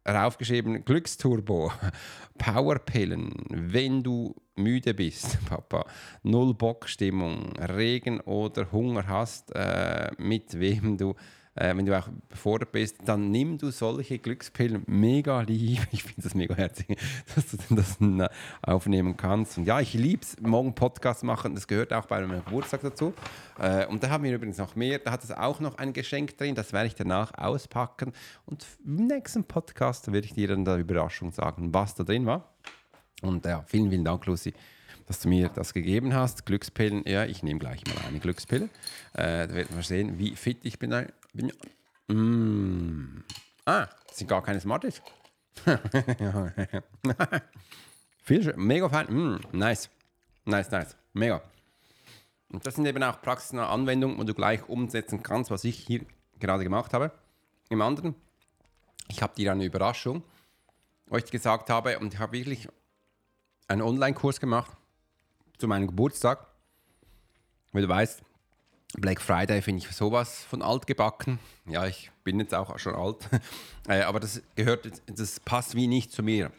raufgeschrieben, 0.07 0.85
Glücksturbo, 0.85 1.73
Powerpillen, 2.39 3.33
wenn 3.51 4.03
du 4.03 4.35
müde 4.57 4.95
bist, 4.95 5.39
Papa, 5.49 5.87
null 6.23 6.55
Bockstimmung, 6.55 7.53
Regen 7.57 8.21
oder 8.21 8.71
Hunger 8.73 9.07
hast, 9.07 9.55
äh, 9.55 10.11
mit 10.19 10.59
wem 10.59 10.97
du 10.97 11.15
äh, 11.59 11.77
wenn 11.77 11.87
du 11.87 11.99
auch 11.99 12.09
befordert 12.29 12.73
bist, 12.73 12.97
dann 13.05 13.31
nimm 13.31 13.59
du 13.59 13.71
solche 13.71 14.19
Glückspillen 14.19 14.83
mega 14.87 15.41
lieb. 15.43 15.81
Ich 15.93 16.03
finde 16.03 16.23
das 16.23 16.35
mega 16.35 16.55
herzig, 16.55 16.99
dass 17.35 17.47
du 17.49 17.75
das 17.75 18.01
äh, 18.01 18.29
aufnehmen 18.63 19.17
kannst. 19.17 19.59
Und 19.59 19.65
ja, 19.65 19.81
ich 19.81 19.95
liebe 19.95 20.23
es, 20.23 20.41
morgen 20.41 20.75
Podcast 20.75 21.25
machen. 21.25 21.55
Das 21.55 21.67
gehört 21.67 21.93
auch 21.93 22.07
bei 22.07 22.21
meinem 22.25 22.45
Geburtstag 22.45 22.83
dazu. 22.83 23.13
Äh, 23.59 23.87
und 23.87 24.03
da 24.03 24.11
haben 24.11 24.25
wir 24.25 24.35
übrigens 24.35 24.59
noch 24.59 24.77
mehr. 24.77 24.99
Da 24.99 25.11
hat 25.11 25.25
es 25.25 25.33
auch 25.33 25.61
noch 25.61 25.79
ein 25.79 25.93
Geschenk 25.93 26.37
drin. 26.37 26.55
Das 26.55 26.73
werde 26.73 26.87
ich 26.87 26.95
danach 26.95 27.33
auspacken. 27.37 28.13
Und 28.47 28.65
im 28.85 29.07
nächsten 29.07 29.45
Podcast 29.45 30.13
werde 30.13 30.27
ich 30.27 30.35
dir 30.35 30.49
dann 30.49 30.65
der 30.65 30.77
Überraschung 30.77 31.33
sagen, 31.33 31.75
was 31.75 31.95
da 31.95 32.05
drin 32.05 32.27
war. 32.27 32.55
Und 33.23 33.45
ja, 33.45 33.65
vielen, 33.67 33.91
vielen 33.91 34.05
Dank, 34.05 34.25
Lucy 34.27 34.55
dass 35.09 35.21
du 35.21 35.29
mir 35.29 35.49
das 35.49 35.73
gegeben 35.73 36.15
hast. 36.15 36.45
Glückspillen, 36.45 37.03
ja, 37.07 37.25
ich 37.25 37.43
nehme 37.43 37.59
gleich 37.59 37.83
mal 37.87 37.97
eine 38.07 38.21
Glückspille. 38.21 38.69
Äh, 39.15 39.49
da 39.49 39.55
werden 39.55 39.75
wir 39.75 39.83
sehen, 39.83 40.19
wie 40.19 40.37
fit 40.37 40.59
ich 40.63 40.79
bin. 40.79 40.91
bin 41.33 41.51
mm. 42.09 43.25
Ah, 43.65 43.89
das 44.07 44.19
sind 44.19 44.29
gar 44.29 44.43
keine 44.43 44.61
Smarties. 44.61 45.01
Viel 48.23 48.43
schön, 48.43 48.61
mega 48.63 48.89
fein. 48.89 49.07
Mm, 49.09 49.41
nice. 49.53 49.89
Nice, 50.45 50.71
nice. 50.71 50.95
Mega. 51.15 51.41
Und 52.51 52.67
das 52.67 52.75
sind 52.75 52.85
eben 52.87 53.03
auch 53.03 53.21
praxisnahe 53.23 53.69
Anwendungen, 53.69 54.19
wo 54.19 54.25
du 54.25 54.35
gleich 54.35 54.69
umsetzen 54.69 55.23
kannst, 55.23 55.51
was 55.51 55.65
ich 55.65 55.79
hier 55.79 56.05
gerade 56.39 56.65
gemacht 56.65 56.93
habe. 56.93 57.13
Im 57.71 57.81
anderen, 57.81 58.15
ich 59.09 59.23
habe 59.23 59.35
dir 59.35 59.53
eine 59.53 59.65
Überraschung, 59.65 60.23
wo 61.07 61.17
ich 61.17 61.31
gesagt 61.31 61.71
habe, 61.71 61.99
und 61.99 62.13
ich 62.15 62.21
habe 62.21 62.33
wirklich 62.33 62.69
einen 63.69 63.83
Online-Kurs 63.83 64.41
gemacht 64.41 64.78
zu 65.59 65.69
meinem 65.69 65.87
Geburtstag. 65.87 66.47
Weil 67.73 67.83
du 67.83 67.89
weißt, 67.89 68.23
Black 68.95 69.21
Friday 69.21 69.61
finde 69.61 69.85
ich 69.85 69.95
sowas 69.95 70.45
von 70.49 70.63
alt 70.63 70.87
gebacken. 70.87 71.39
Ja, 71.67 71.87
ich 71.87 72.11
bin 72.25 72.41
jetzt 72.41 72.55
auch 72.55 72.79
schon 72.79 72.95
alt. 72.95 73.29
Äh, 73.89 74.03
aber 74.03 74.21
das 74.21 74.43
gehört, 74.55 74.87
das 75.07 75.41
passt 75.41 75.75
wie 75.75 75.87
nicht 75.87 76.13
zu 76.13 76.23
mir. 76.23 76.53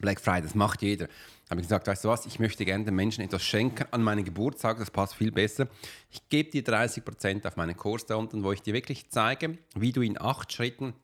Black 0.00 0.18
Friday, 0.18 0.44
das 0.44 0.54
macht 0.54 0.80
jeder. 0.80 1.06
Habe 1.50 1.60
ich 1.60 1.66
gesagt, 1.66 1.86
weißt 1.86 2.04
du 2.04 2.08
was, 2.08 2.24
ich 2.24 2.38
möchte 2.38 2.64
gerne 2.64 2.86
den 2.86 2.94
Menschen 2.94 3.22
etwas 3.22 3.42
schenken 3.42 3.86
an 3.90 4.02
meinen 4.02 4.24
Geburtstag, 4.24 4.78
das 4.78 4.90
passt 4.90 5.14
viel 5.14 5.30
besser. 5.30 5.68
Ich 6.10 6.26
gebe 6.30 6.50
dir 6.50 6.64
30% 6.64 7.46
auf 7.46 7.56
meinen 7.56 7.76
Kurs 7.76 8.06
da 8.06 8.16
unten, 8.16 8.44
wo 8.44 8.52
ich 8.52 8.62
dir 8.62 8.72
wirklich 8.72 9.10
zeige, 9.10 9.58
wie 9.74 9.92
du 9.92 10.00
in 10.00 10.18
acht 10.18 10.50
Schritten 10.50 10.94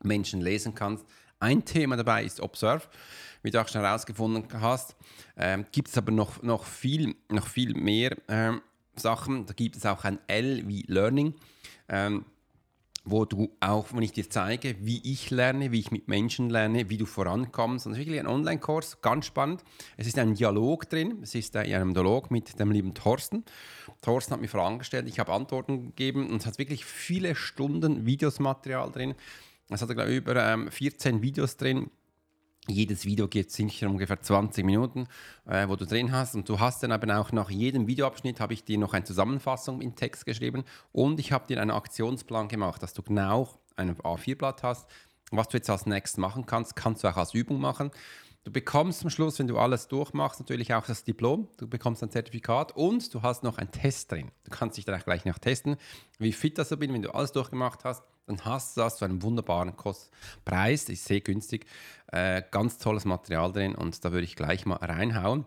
Menschen 0.00 0.40
lesen 0.40 0.76
kannst. 0.76 1.04
Ein 1.40 1.64
Thema 1.64 1.96
dabei 1.96 2.22
ist 2.22 2.40
Observe 2.40 2.86
wie 3.42 3.50
du 3.50 3.60
auch 3.60 3.68
schon 3.68 3.82
herausgefunden 3.82 4.46
hast, 4.60 4.96
ähm, 5.36 5.66
gibt 5.72 5.88
es 5.88 5.98
aber 5.98 6.12
noch, 6.12 6.42
noch, 6.42 6.64
viel, 6.64 7.14
noch 7.30 7.46
viel 7.46 7.74
mehr 7.74 8.16
ähm, 8.28 8.62
Sachen. 8.96 9.46
Da 9.46 9.54
gibt 9.54 9.76
es 9.76 9.86
auch 9.86 10.04
ein 10.04 10.18
L 10.26 10.66
wie 10.66 10.82
Learning. 10.82 11.34
Ähm, 11.88 12.24
wo 13.10 13.24
du 13.24 13.50
auch, 13.60 13.86
wenn 13.92 14.02
ich 14.02 14.12
dir 14.12 14.28
zeige, 14.28 14.76
wie 14.80 15.00
ich 15.04 15.30
lerne, 15.30 15.72
wie 15.72 15.80
ich 15.80 15.90
mit 15.90 16.08
Menschen 16.08 16.50
lerne, 16.50 16.90
wie 16.90 16.96
du 16.96 17.06
vorankommst. 17.06 17.86
Und 17.86 17.92
das 17.92 17.98
ist 17.98 18.06
wirklich 18.06 18.20
ein 18.20 18.26
Online-Kurs, 18.26 19.00
ganz 19.00 19.26
spannend. 19.26 19.64
Es 19.96 20.06
ist 20.06 20.18
ein 20.18 20.34
Dialog 20.34 20.88
drin, 20.88 21.18
es 21.22 21.34
ist 21.34 21.54
in 21.54 21.74
einem 21.74 21.94
Dialog 21.94 22.30
mit 22.30 22.58
dem 22.58 22.70
lieben 22.70 22.94
Thorsten. 22.94 23.44
Thorsten 24.02 24.34
hat 24.34 24.40
mir 24.40 24.48
Fragen 24.48 24.78
gestellt, 24.78 25.08
ich 25.08 25.18
habe 25.18 25.32
Antworten 25.32 25.86
gegeben 25.86 26.28
und 26.28 26.40
es 26.40 26.46
hat 26.46 26.58
wirklich 26.58 26.84
viele 26.84 27.34
Stunden 27.34 28.06
Videosmaterial 28.06 28.90
drin. 28.90 29.14
Es 29.70 29.82
hat 29.82 29.88
glaube 29.90 30.10
ich, 30.10 30.18
über 30.18 30.36
ähm, 30.36 30.70
14 30.70 31.22
Videos 31.22 31.56
drin, 31.56 31.90
jedes 32.68 33.04
Video 33.04 33.28
geht 33.28 33.50
sicher 33.50 33.88
ungefähr 33.88 34.20
20 34.20 34.64
Minuten, 34.64 35.06
äh, 35.46 35.68
wo 35.68 35.76
du 35.76 35.86
drin 35.86 36.12
hast. 36.12 36.34
Und 36.34 36.48
du 36.48 36.60
hast 36.60 36.82
dann 36.82 36.92
eben 36.92 37.10
auch 37.10 37.32
nach 37.32 37.50
jedem 37.50 37.86
Videoabschnitt 37.86 38.40
habe 38.40 38.52
ich 38.52 38.64
dir 38.64 38.78
noch 38.78 38.94
eine 38.94 39.04
Zusammenfassung 39.04 39.80
in 39.80 39.94
Text 39.94 40.26
geschrieben 40.26 40.64
und 40.92 41.20
ich 41.20 41.32
habe 41.32 41.46
dir 41.46 41.60
einen 41.60 41.70
Aktionsplan 41.70 42.48
gemacht, 42.48 42.82
dass 42.82 42.94
du 42.94 43.02
genau 43.02 43.48
ein 43.76 43.96
A4-Blatt 43.96 44.62
hast. 44.62 44.88
Was 45.30 45.48
du 45.48 45.56
jetzt 45.56 45.68
als 45.68 45.86
nächstes 45.86 46.18
machen 46.18 46.46
kannst, 46.46 46.74
kannst 46.76 47.04
du 47.04 47.08
auch 47.08 47.16
als 47.16 47.34
Übung 47.34 47.60
machen. 47.60 47.90
Du 48.44 48.52
bekommst 48.52 49.02
am 49.02 49.10
Schluss, 49.10 49.38
wenn 49.38 49.46
du 49.46 49.58
alles 49.58 49.88
durchmachst, 49.88 50.40
natürlich 50.40 50.72
auch 50.72 50.86
das 50.86 51.04
Diplom. 51.04 51.48
Du 51.58 51.68
bekommst 51.68 52.02
ein 52.02 52.10
Zertifikat 52.10 52.74
und 52.74 53.12
du 53.12 53.20
hast 53.20 53.42
noch 53.42 53.58
einen 53.58 53.70
Test 53.70 54.10
drin. 54.10 54.30
Du 54.44 54.50
kannst 54.50 54.78
dich 54.78 54.86
dann 54.86 54.98
auch 54.98 55.04
gleich 55.04 55.26
noch 55.26 55.38
testen, 55.38 55.76
wie 56.18 56.32
fit 56.32 56.56
das 56.56 56.70
so 56.70 56.78
bin, 56.78 56.94
wenn 56.94 57.02
du 57.02 57.12
alles 57.12 57.32
durchgemacht 57.32 57.84
hast. 57.84 58.02
Dann 58.28 58.44
hast 58.44 58.76
du 58.76 58.82
das 58.82 58.98
zu 58.98 59.04
einem 59.04 59.22
wunderbaren 59.22 59.72
Preis, 60.44 60.88
ist 60.88 61.04
sehr 61.06 61.20
günstig. 61.20 61.66
Äh, 62.12 62.42
ganz 62.50 62.78
tolles 62.78 63.04
Material 63.04 63.52
drin 63.52 63.74
und 63.74 64.04
da 64.04 64.12
würde 64.12 64.24
ich 64.24 64.36
gleich 64.36 64.66
mal 64.66 64.76
reinhauen, 64.76 65.46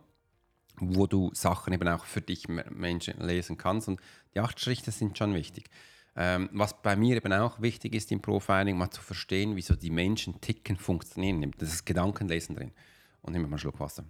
wo 0.77 1.05
du 1.05 1.31
Sachen 1.33 1.73
eben 1.73 1.87
auch 1.87 2.05
für 2.05 2.21
dich 2.21 2.47
Menschen 2.47 3.19
lesen 3.19 3.57
kannst. 3.57 3.87
Und 3.87 4.01
die 4.33 4.39
acht 4.39 4.59
Schritte 4.59 4.91
sind 4.91 5.17
schon 5.17 5.33
wichtig. 5.35 5.69
Ähm, 6.15 6.49
was 6.51 6.81
bei 6.81 6.95
mir 6.95 7.15
eben 7.15 7.31
auch 7.31 7.61
wichtig 7.61 7.95
ist 7.95 8.11
im 8.11 8.21
Profiling, 8.21 8.77
mal 8.77 8.91
zu 8.91 9.01
verstehen, 9.01 9.55
wieso 9.55 9.75
die 9.75 9.91
Menschen 9.91 10.41
ticken, 10.41 10.75
funktionieren. 10.75 11.53
Das 11.57 11.71
ist 11.71 11.85
Gedankenlesen 11.85 12.55
drin. 12.55 12.71
Und 13.21 13.33
nehmen 13.33 13.45
wir 13.45 13.49
mal 13.49 13.55
einen 13.55 13.59
Schluck 13.59 13.79
Wasser. 13.79 14.03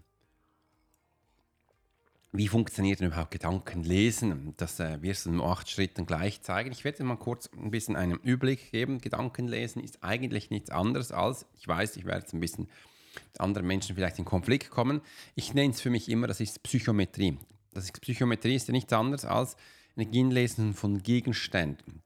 Wie 2.33 2.47
funktioniert 2.47 3.01
denn 3.01 3.07
überhaupt 3.07 3.31
Gedankenlesen? 3.31 4.53
Das 4.55 4.79
äh, 4.79 5.01
wirst 5.01 5.25
du 5.25 5.31
in 5.31 5.41
acht 5.41 5.69
Schritten 5.69 6.05
gleich 6.05 6.41
zeigen. 6.41 6.71
Ich 6.71 6.85
werde 6.85 6.99
dir 6.99 7.03
mal 7.03 7.17
kurz 7.17 7.49
ein 7.57 7.71
bisschen 7.71 7.97
einen 7.97 8.17
Überblick 8.19 8.71
geben. 8.71 9.01
Gedankenlesen 9.01 9.83
ist 9.83 10.01
eigentlich 10.01 10.49
nichts 10.49 10.69
anderes 10.69 11.11
als, 11.11 11.45
ich 11.57 11.67
weiß, 11.67 11.97
ich 11.97 12.05
werde 12.05 12.21
jetzt 12.21 12.33
ein 12.33 12.39
bisschen 12.39 12.69
mit 13.15 13.41
anderen 13.41 13.67
Menschen 13.67 13.95
vielleicht 13.95 14.17
in 14.17 14.23
Konflikt 14.23 14.69
kommen. 14.69 15.01
Ich 15.35 15.53
nenne 15.53 15.73
es 15.73 15.81
für 15.81 15.89
mich 15.89 16.07
immer, 16.07 16.27
das 16.27 16.39
ist 16.39 16.63
Psychometrie. 16.63 17.37
Das 17.73 17.83
ist, 17.83 17.99
Psychometrie 17.99 18.55
ist 18.55 18.69
ja 18.69 18.71
nichts 18.71 18.93
anderes 18.93 19.25
als 19.25 19.57
Energienlesen 19.97 20.73
von 20.73 21.03
Gegenständen. 21.03 22.01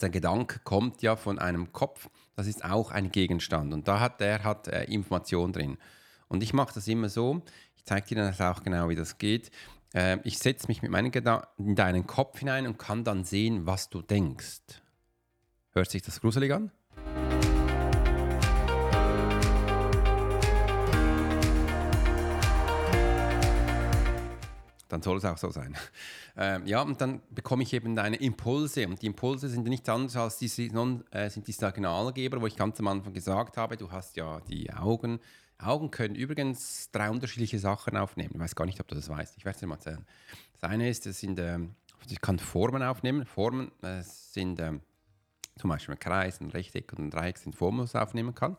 Der 0.00 0.10
Gedanke 0.10 0.58
kommt 0.64 1.02
ja 1.02 1.14
von 1.14 1.38
einem 1.38 1.72
Kopf, 1.72 2.10
das 2.34 2.48
ist 2.48 2.64
auch 2.64 2.90
ein 2.90 3.12
Gegenstand 3.12 3.72
und 3.72 3.86
da 3.86 4.00
hat 4.00 4.20
der 4.20 4.42
hat 4.42 4.66
äh, 4.66 4.82
Information 4.84 5.52
drin. 5.52 5.78
Und 6.28 6.42
ich 6.42 6.52
mache 6.52 6.74
das 6.74 6.88
immer 6.88 7.08
so, 7.08 7.42
ich 7.76 7.84
zeige 7.84 8.08
dir 8.08 8.16
dann 8.16 8.34
auch 8.40 8.62
genau, 8.62 8.88
wie 8.88 8.94
das 8.94 9.18
geht. 9.18 9.50
Äh, 9.94 10.18
ich 10.24 10.38
setze 10.38 10.68
mich 10.68 10.82
mit 10.82 10.90
meinen 10.90 11.10
Gedanken 11.10 11.68
in 11.68 11.74
deinen 11.74 12.06
Kopf 12.06 12.38
hinein 12.38 12.66
und 12.66 12.78
kann 12.78 13.04
dann 13.04 13.24
sehen, 13.24 13.66
was 13.66 13.88
du 13.88 14.02
denkst. 14.02 14.82
Hört 15.72 15.90
sich 15.90 16.02
das 16.02 16.20
gruselig 16.20 16.52
an? 16.52 16.70
dann 24.94 25.02
soll 25.02 25.18
es 25.18 25.24
auch 25.24 25.36
so 25.36 25.50
sein. 25.50 25.76
Ähm, 26.36 26.66
ja, 26.66 26.82
und 26.82 27.00
dann 27.00 27.22
bekomme 27.30 27.62
ich 27.62 27.72
eben 27.74 27.94
deine 27.94 28.16
Impulse. 28.16 28.88
Und 28.88 29.00
die 29.00 29.06
Impulse 29.06 29.48
sind 29.48 29.68
nichts 29.68 29.88
anderes 29.88 30.16
als 30.16 30.38
die, 30.38 30.46
äh, 31.12 31.30
sind 31.30 31.46
die 31.46 31.52
Signalgeber, 31.52 32.40
wo 32.40 32.48
ich 32.48 32.56
ganz 32.56 32.80
am 32.80 32.88
Anfang 32.88 33.12
gesagt 33.12 33.56
habe, 33.56 33.76
du 33.76 33.92
hast 33.92 34.16
ja 34.16 34.40
die 34.48 34.72
Augen, 34.72 35.20
Augen 35.66 35.90
können 35.90 36.14
übrigens 36.14 36.90
drei 36.90 37.10
unterschiedliche 37.10 37.58
Sachen 37.58 37.96
aufnehmen. 37.96 38.32
Ich 38.34 38.40
weiß 38.40 38.54
gar 38.54 38.66
nicht, 38.66 38.80
ob 38.80 38.88
du 38.88 38.94
das 38.94 39.08
weißt. 39.08 39.36
Ich 39.36 39.44
werde 39.44 39.56
es 39.56 39.60
dir 39.60 39.66
mal 39.66 39.76
erzählen. 39.76 40.04
Das 40.60 40.70
eine 40.70 40.88
ist, 40.88 41.06
das 41.06 41.20
sind, 41.20 41.38
ähm, 41.38 41.74
ich 42.08 42.20
kann 42.20 42.38
Formen 42.38 42.82
aufnehmen. 42.82 43.24
Formen 43.26 43.70
äh, 43.82 44.02
sind 44.02 44.60
ähm, 44.60 44.80
zum 45.56 45.70
Beispiel 45.70 45.94
ein 45.94 45.98
Kreis, 46.00 46.40
ein 46.40 46.50
Rechteck 46.50 46.92
und 46.92 47.06
ein 47.06 47.10
Dreieck 47.10 47.38
sind 47.38 47.54
Formen, 47.54 47.88
man 47.92 48.02
aufnehmen 48.02 48.34
kann. 48.34 48.56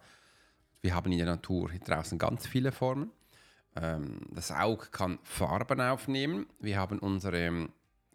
Wir 0.82 0.94
haben 0.94 1.12
in 1.12 1.18
der 1.18 1.28
Natur 1.28 1.72
hier 1.72 1.80
draußen 1.80 2.18
ganz 2.18 2.48
viele 2.48 2.72
Formen. 2.72 3.12
Ähm, 3.76 4.22
das 4.32 4.52
Auge 4.52 4.88
kann 4.92 5.20
Farben 5.24 5.82
aufnehmen. 5.82 6.46
Wir 6.60 6.78
haben 6.78 7.00
unsere 7.00 7.70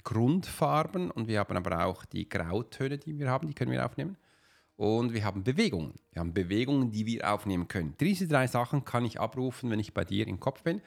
Grundfarben 0.04 1.10
und 1.10 1.28
wir 1.28 1.40
haben 1.40 1.56
aber 1.56 1.84
auch 1.84 2.04
die 2.04 2.28
Grautöne, 2.28 2.98
die 2.98 3.18
wir 3.18 3.30
haben, 3.30 3.48
die 3.48 3.54
können 3.54 3.70
wir 3.70 3.84
aufnehmen. 3.84 4.16
Und 4.80 5.12
wir 5.12 5.26
haben 5.26 5.44
Bewegungen. 5.44 5.92
Wir 6.10 6.20
haben 6.20 6.32
Bewegungen, 6.32 6.90
die 6.90 7.04
wir 7.04 7.30
aufnehmen 7.30 7.68
können. 7.68 7.94
Diese 8.00 8.26
drei 8.26 8.46
Sachen 8.46 8.86
kann 8.86 9.04
ich 9.04 9.20
abrufen, 9.20 9.68
wenn 9.68 9.78
ich 9.78 9.92
bei 9.92 10.06
dir 10.06 10.26
im 10.26 10.40
Kopf 10.40 10.62
bin. 10.62 10.80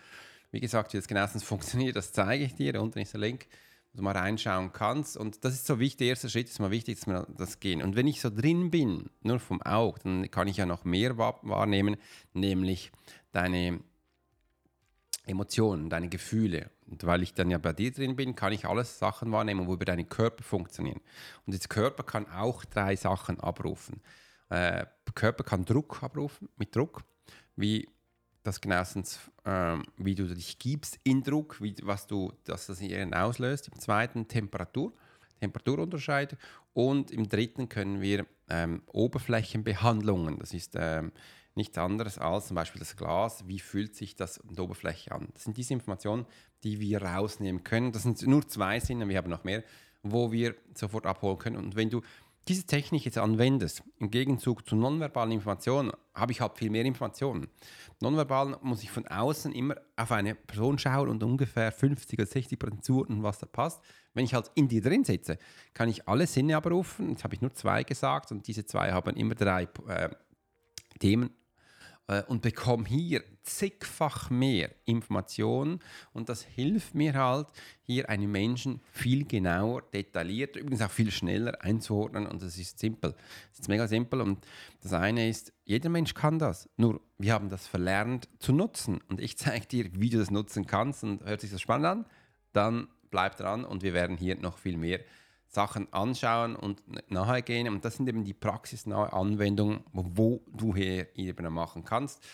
Wie 0.49 0.59
gesagt, 0.59 0.93
wie 0.93 0.97
das 0.97 1.07
genauestens 1.07 1.43
funktioniert, 1.43 1.95
das 1.95 2.11
zeige 2.11 2.43
ich 2.43 2.55
dir. 2.55 2.73
Da 2.73 2.79
unten 2.79 2.97
ist 2.97 3.13
der 3.13 3.21
Link, 3.21 3.45
wo 3.91 3.97
du 3.97 4.03
mal 4.03 4.17
reinschauen 4.17 4.73
kannst. 4.73 5.15
Und 5.15 5.45
das 5.45 5.53
ist 5.53 5.67
so 5.67 5.79
wichtig, 5.79 5.99
der 5.99 6.07
erste 6.07 6.27
Schritt 6.27 6.49
ist 6.49 6.59
mal 6.59 6.71
wichtig, 6.71 6.97
dass 6.97 7.05
wir 7.05 7.27
das 7.37 7.59
gehen. 7.59 7.83
Und 7.83 7.95
wenn 7.95 8.07
ich 8.07 8.19
so 8.19 8.31
drin 8.31 8.71
bin, 8.71 9.11
nur 9.21 9.37
vom 9.37 9.61
Auge, 9.61 9.99
dann 10.05 10.31
kann 10.31 10.47
ich 10.47 10.57
ja 10.57 10.65
noch 10.65 10.85
mehr 10.85 11.15
wahrnehmen, 11.19 11.97
nämlich 12.33 12.91
deine 13.31 13.79
Emotionen, 15.27 15.91
deine 15.91 16.09
Gefühle. 16.09 16.71
Und 16.93 17.03
weil 17.05 17.23
ich 17.23 17.33
dann 17.33 17.49
ja 17.49 17.57
bei 17.57 17.73
dir 17.73 17.91
drin 17.91 18.15
bin, 18.15 18.35
kann 18.35 18.53
ich 18.53 18.67
alles 18.67 18.99
Sachen 18.99 19.31
wahrnehmen, 19.31 19.65
wo 19.65 19.73
über 19.73 19.85
deinen 19.85 20.07
Körper 20.07 20.43
funktionieren. 20.43 21.01
Und 21.45 21.53
der 21.53 21.59
Körper 21.67 22.03
kann 22.03 22.29
auch 22.29 22.63
drei 22.65 22.95
Sachen 22.95 23.39
abrufen. 23.39 23.99
Äh, 24.49 24.85
Körper 25.15 25.43
kann 25.43 25.65
Druck 25.65 26.03
abrufen, 26.03 26.49
mit 26.55 26.75
Druck, 26.75 27.03
wie 27.55 27.89
das 28.43 28.61
genauestens, 28.61 29.19
äh, 29.43 29.77
wie 29.97 30.13
du 30.13 30.27
dich 30.27 30.59
gibst 30.59 30.99
in 31.03 31.23
Druck, 31.23 31.59
wie, 31.61 31.75
was 31.81 32.05
du, 32.05 32.31
dass 32.43 32.67
das 32.67 32.79
in 32.79 33.13
auslöst. 33.15 33.69
Im 33.69 33.79
zweiten 33.79 34.27
Temperatur, 34.27 34.93
Temperaturunterschied. 35.39 36.37
Und 36.73 37.09
im 37.09 37.27
dritten 37.27 37.69
können 37.69 38.01
wir 38.01 38.27
ähm, 38.49 38.83
Oberflächenbehandlungen, 38.91 40.37
das 40.37 40.53
ist 40.53 40.73
ähm, 40.75 41.11
nichts 41.55 41.77
anderes 41.77 42.17
als 42.17 42.47
zum 42.47 42.55
Beispiel 42.55 42.79
das 42.79 42.95
Glas, 42.95 43.47
wie 43.47 43.59
fühlt 43.59 43.95
sich 43.95 44.15
das 44.15 44.39
an 44.41 44.55
der 44.55 44.63
Oberfläche 44.63 45.11
an. 45.11 45.27
Das 45.33 45.43
sind 45.43 45.57
diese 45.57 45.73
Informationen, 45.73 46.25
die 46.63 46.79
wir 46.79 47.01
rausnehmen 47.01 47.63
können. 47.63 47.91
Das 47.91 48.03
sind 48.03 48.25
nur 48.25 48.47
zwei 48.47 48.79
Sinne, 48.79 49.07
wir 49.07 49.17
haben 49.17 49.29
noch 49.29 49.43
mehr, 49.43 49.63
wo 50.01 50.31
wir 50.31 50.55
sofort 50.73 51.05
abholen 51.05 51.37
können. 51.37 51.57
Und 51.57 51.75
wenn 51.75 51.89
du 51.89 52.01
diese 52.47 52.65
Technik 52.65 53.05
jetzt 53.05 53.17
anwendest, 53.17 53.83
im 53.99 54.11
Gegenzug 54.11 54.67
zu 54.67 54.75
nonverbalen 54.75 55.31
Informationen, 55.31 55.93
habe 56.13 56.33
ich 56.33 56.41
halt 56.41 56.57
viel 56.57 56.69
mehr 56.69 56.83
Informationen. 56.83 57.47
Nonverbal 58.01 58.57
muss 58.61 58.83
ich 58.83 58.91
von 58.91 59.07
außen 59.07 59.53
immer 59.53 59.75
auf 59.95 60.11
eine 60.11 60.35
Person 60.35 60.77
schauen 60.77 61.07
und 61.07 61.23
ungefähr 61.23 61.71
50 61.71 62.19
oder 62.19 62.25
60 62.25 62.59
Prozent 62.59 62.83
zuordnen, 62.83 63.23
was 63.23 63.39
da 63.39 63.45
passt. 63.45 63.81
Wenn 64.13 64.25
ich 64.25 64.33
halt 64.33 64.51
in 64.55 64.67
dir 64.67 64.81
drin 64.81 65.05
sitze, 65.05 65.37
kann 65.73 65.87
ich 65.87 66.07
alle 66.07 66.27
Sinne 66.27 66.57
abrufen. 66.57 67.11
Jetzt 67.11 67.23
habe 67.23 67.33
ich 67.33 67.41
nur 67.41 67.53
zwei 67.53 67.83
gesagt 67.83 68.31
und 68.31 68.45
diese 68.45 68.65
zwei 68.65 68.91
haben 68.91 69.15
immer 69.15 69.35
drei 69.35 69.69
äh, 69.87 70.09
Themen 70.99 71.29
äh, 72.07 72.23
und 72.23 72.41
bekomme 72.41 72.85
hier 72.85 73.23
zigfach 73.43 74.29
mehr 74.29 74.71
Informationen 74.85 75.79
und 76.13 76.29
das 76.29 76.43
hilft 76.43 76.95
mir 76.95 77.13
halt, 77.13 77.47
hier 77.81 78.09
einen 78.09 78.31
Menschen 78.31 78.81
viel 78.91 79.25
genauer, 79.25 79.81
detaillierter, 79.93 80.61
übrigens 80.61 80.81
auch 80.81 80.91
viel 80.91 81.11
schneller 81.11 81.61
einzuordnen. 81.61 82.27
Und 82.27 82.41
das 82.41 82.57
ist 82.57 82.79
simpel. 82.79 83.13
Das 83.51 83.59
ist 83.59 83.67
mega 83.67 83.87
simpel. 83.87 84.21
Und 84.21 84.45
das 84.81 84.93
eine 84.93 85.27
ist, 85.27 85.51
jeder 85.65 85.89
Mensch 85.89 86.13
kann 86.13 86.39
das, 86.39 86.69
nur 86.77 87.01
wir 87.17 87.33
haben 87.33 87.49
das 87.49 87.67
verlernt 87.67 88.29
zu 88.39 88.53
nutzen. 88.53 89.01
Und 89.09 89.19
ich 89.19 89.37
zeige 89.37 89.65
dir, 89.65 89.89
wie 89.93 90.09
du 90.09 90.17
das 90.17 90.31
nutzen 90.31 90.65
kannst. 90.65 91.03
Und 91.03 91.23
hört 91.25 91.41
sich 91.41 91.51
das 91.51 91.61
spannend 91.61 91.87
an, 91.87 92.05
dann 92.53 92.87
bleib 93.11 93.35
dran 93.35 93.65
und 93.65 93.83
wir 93.83 93.93
werden 93.93 94.17
hier 94.17 94.35
noch 94.37 94.57
viel 94.57 94.77
mehr 94.77 94.99
Sachen 95.53 95.91
anschauen 95.93 96.55
und 96.55 96.81
nachher 97.11 97.43
gehen. 97.43 97.67
Und 97.67 97.85
das 97.85 97.97
sind 97.97 98.09
eben 98.09 98.23
die 98.23 98.33
praxisnahe 98.33 99.13
Anwendungen, 99.13 99.83
wo 99.91 100.43
du 100.47 100.75
hier 100.75 101.15
eben 101.15 101.53
machen 101.53 101.83
kannst, 101.85 102.25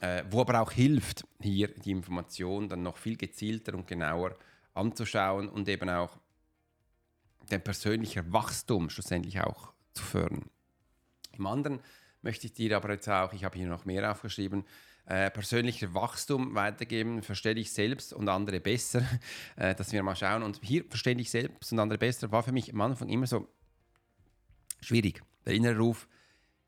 äh, 0.00 0.22
wo 0.30 0.40
aber 0.40 0.60
auch 0.60 0.70
hilft, 0.70 1.26
hier 1.40 1.68
die 1.68 1.90
Information 1.90 2.68
dann 2.68 2.82
noch 2.82 2.96
viel 2.96 3.16
gezielter 3.16 3.74
und 3.74 3.88
genauer 3.88 4.36
anzuschauen 4.72 5.48
und 5.48 5.68
eben 5.68 5.90
auch 5.90 6.16
den 7.50 7.62
persönlichen 7.62 8.32
Wachstum 8.32 8.88
schlussendlich 8.88 9.40
auch 9.40 9.72
zu 9.92 10.04
fördern. 10.04 10.48
Im 11.32 11.46
anderen 11.46 11.80
möchte 12.22 12.46
ich 12.46 12.52
dir 12.52 12.76
aber 12.76 12.92
jetzt 12.92 13.08
auch, 13.08 13.32
ich 13.32 13.44
habe 13.44 13.58
hier 13.58 13.66
noch 13.66 13.84
mehr 13.84 14.10
aufgeschrieben, 14.10 14.64
äh, 15.06 15.30
persönlicher 15.30 15.92
Wachstum 15.94 16.54
weitergeben, 16.54 17.22
verstehe 17.22 17.54
ich 17.54 17.72
selbst 17.72 18.12
und 18.12 18.28
andere 18.28 18.60
besser, 18.60 19.02
äh, 19.56 19.74
dass 19.74 19.92
wir 19.92 20.02
mal 20.02 20.16
schauen. 20.16 20.42
Und 20.42 20.60
hier 20.62 20.84
verstehe 20.88 21.16
ich 21.16 21.30
selbst 21.30 21.72
und 21.72 21.78
andere 21.78 21.98
besser 21.98 22.32
war 22.32 22.42
für 22.42 22.52
mich 22.52 22.72
am 22.72 22.80
Anfang 22.80 23.08
immer 23.08 23.26
so 23.26 23.48
schwierig. 24.80 25.22
Der 25.44 25.54
innere 25.54 25.78
Ruf, 25.78 26.08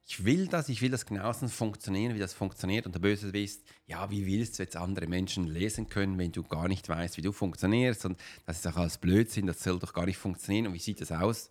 ich 0.08 0.24
will 0.24 0.46
das, 0.46 0.68
ich 0.68 0.82
will 0.82 0.90
das 0.90 1.04
genauestens 1.04 1.52
funktionieren, 1.52 2.14
wie 2.14 2.20
das 2.20 2.32
funktioniert. 2.32 2.86
Und 2.86 2.94
der 2.94 3.00
Böse 3.00 3.28
ist, 3.30 3.64
ja, 3.86 4.08
wie 4.10 4.24
willst 4.26 4.58
du 4.58 4.62
jetzt 4.62 4.76
andere 4.76 5.08
Menschen 5.08 5.46
lesen 5.46 5.88
können, 5.88 6.16
wenn 6.18 6.30
du 6.30 6.44
gar 6.44 6.68
nicht 6.68 6.88
weißt, 6.88 7.16
wie 7.16 7.22
du 7.22 7.32
funktionierst? 7.32 8.04
Und 8.04 8.20
das 8.44 8.58
ist 8.58 8.66
auch 8.68 8.76
alles 8.76 8.98
Blödsinn, 8.98 9.46
das 9.46 9.62
soll 9.62 9.78
doch 9.78 9.92
gar 9.92 10.06
nicht 10.06 10.18
funktionieren. 10.18 10.68
Und 10.68 10.74
wie 10.74 10.78
sieht 10.78 11.00
das 11.00 11.10
aus? 11.10 11.50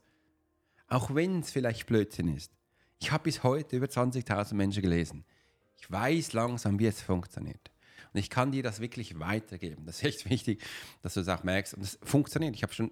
Auch 0.87 1.13
wenn 1.13 1.39
es 1.39 1.51
vielleicht 1.51 1.87
Blödsinn 1.87 2.33
ist. 2.33 2.51
Ich 2.99 3.11
habe 3.11 3.23
bis 3.23 3.43
heute 3.43 3.75
über 3.75 3.87
20.000 3.87 4.53
Menschen 4.53 4.81
gelesen. 4.81 5.25
Ich 5.79 5.91
weiß 5.91 6.33
langsam, 6.33 6.79
wie 6.79 6.87
es 6.87 7.01
funktioniert. 7.01 7.71
Und 8.13 8.19
ich 8.19 8.29
kann 8.29 8.51
dir 8.51 8.63
das 8.63 8.79
wirklich 8.79 9.19
weitergeben. 9.19 9.85
Das 9.85 9.97
ist 9.97 10.03
echt 10.03 10.29
wichtig, 10.29 10.63
dass 11.01 11.15
du 11.15 11.21
das 11.21 11.29
auch 11.39 11.43
merkst. 11.43 11.73
Und 11.73 11.83
es 11.83 11.99
funktioniert. 12.01 12.55
Ich 12.55 12.63
habe 12.63 12.73
schon 12.73 12.91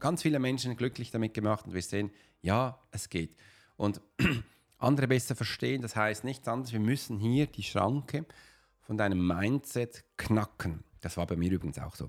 ganz 0.00 0.22
viele 0.22 0.38
Menschen 0.38 0.76
glücklich 0.76 1.10
damit 1.10 1.34
gemacht 1.34 1.66
und 1.66 1.74
wir 1.74 1.82
sehen, 1.82 2.10
ja, 2.40 2.78
es 2.90 3.08
geht. 3.08 3.36
Und 3.76 4.00
andere 4.78 5.08
besser 5.08 5.36
verstehen, 5.36 5.82
das 5.82 5.94
heißt 5.94 6.24
nichts 6.24 6.48
anderes, 6.48 6.72
wir 6.72 6.80
müssen 6.80 7.18
hier 7.18 7.46
die 7.46 7.62
Schranke 7.62 8.26
von 8.80 8.96
deinem 8.96 9.26
Mindset 9.26 10.04
knacken. 10.16 10.82
Das 11.00 11.16
war 11.16 11.26
bei 11.26 11.36
mir 11.36 11.52
übrigens 11.52 11.78
auch 11.78 11.94
so. 11.94 12.08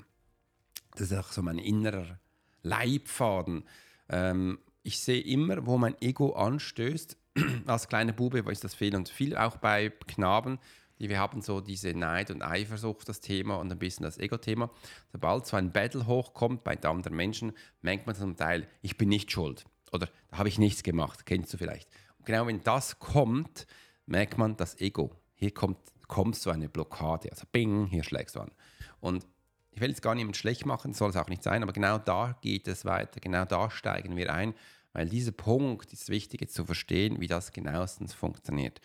Das 0.91 1.11
ist 1.11 1.13
auch 1.13 1.31
so 1.31 1.41
mein 1.41 1.59
innerer 1.59 2.19
Leibfaden. 2.61 3.63
Ähm, 4.09 4.59
ich 4.83 4.99
sehe 4.99 5.21
immer, 5.21 5.65
wo 5.65 5.77
mein 5.77 5.99
Ego 6.01 6.33
anstößt, 6.33 7.17
als 7.65 7.87
kleiner 7.87 8.13
Bube 8.13 8.39
ist 8.51 8.63
das 8.63 8.75
viel 8.75 8.95
und 8.95 9.09
viel 9.09 9.35
auch 9.35 9.57
bei 9.57 9.89
Knaben, 10.07 10.59
die 10.99 11.09
wir 11.09 11.19
haben 11.19 11.41
so 11.41 11.61
diese 11.61 11.93
Neid 11.93 12.29
und 12.31 12.41
Eifersucht, 12.41 13.09
das 13.09 13.19
Thema 13.19 13.55
und 13.55 13.71
ein 13.71 13.79
bisschen 13.79 14.03
das 14.03 14.17
Ego-Thema. 14.17 14.69
Sobald 15.11 15.47
so 15.47 15.57
ein 15.57 15.71
Battle 15.71 16.05
hochkommt 16.05 16.63
bei 16.63 16.79
anderen 16.81 17.15
Menschen, 17.15 17.53
merkt 17.81 18.05
man 18.05 18.15
zum 18.15 18.35
Teil, 18.35 18.67
ich 18.81 18.97
bin 18.97 19.09
nicht 19.09 19.31
schuld 19.31 19.65
oder 19.91 20.09
da 20.29 20.37
habe 20.37 20.49
ich 20.49 20.59
nichts 20.59 20.83
gemacht, 20.83 21.25
kennst 21.25 21.53
du 21.53 21.57
vielleicht. 21.57 21.89
Und 22.17 22.25
genau 22.25 22.47
wenn 22.47 22.61
das 22.63 22.99
kommt, 22.99 23.67
merkt 24.05 24.37
man 24.37 24.55
das 24.57 24.79
Ego. 24.79 25.15
Hier 25.35 25.51
kommt, 25.51 25.77
kommt 26.07 26.35
so 26.35 26.49
eine 26.49 26.69
Blockade, 26.69 27.29
also 27.31 27.45
bing, 27.51 27.87
hier 27.87 28.03
schlägst 28.03 28.35
du 28.35 28.41
an. 28.41 28.51
Und 28.99 29.25
ich 29.71 29.81
will 29.81 29.89
jetzt 29.89 30.01
gar 30.01 30.13
niemand 30.13 30.37
schlecht 30.37 30.65
machen, 30.65 30.93
soll 30.93 31.09
es 31.09 31.15
auch 31.15 31.29
nicht 31.29 31.43
sein, 31.43 31.63
aber 31.63 31.73
genau 31.73 31.97
da 31.97 32.37
geht 32.41 32.67
es 32.67 32.85
weiter, 32.85 33.19
genau 33.19 33.45
da 33.45 33.71
steigen 33.71 34.15
wir 34.15 34.31
ein 34.31 34.53
weil 34.93 35.09
dieser 35.09 35.31
Punkt 35.31 35.91
ist 35.91 36.09
wichtig, 36.09 36.41
jetzt 36.41 36.53
zu 36.53 36.65
verstehen, 36.65 37.19
wie 37.19 37.27
das 37.27 37.51
genauestens 37.51 38.13
funktioniert. 38.13 38.79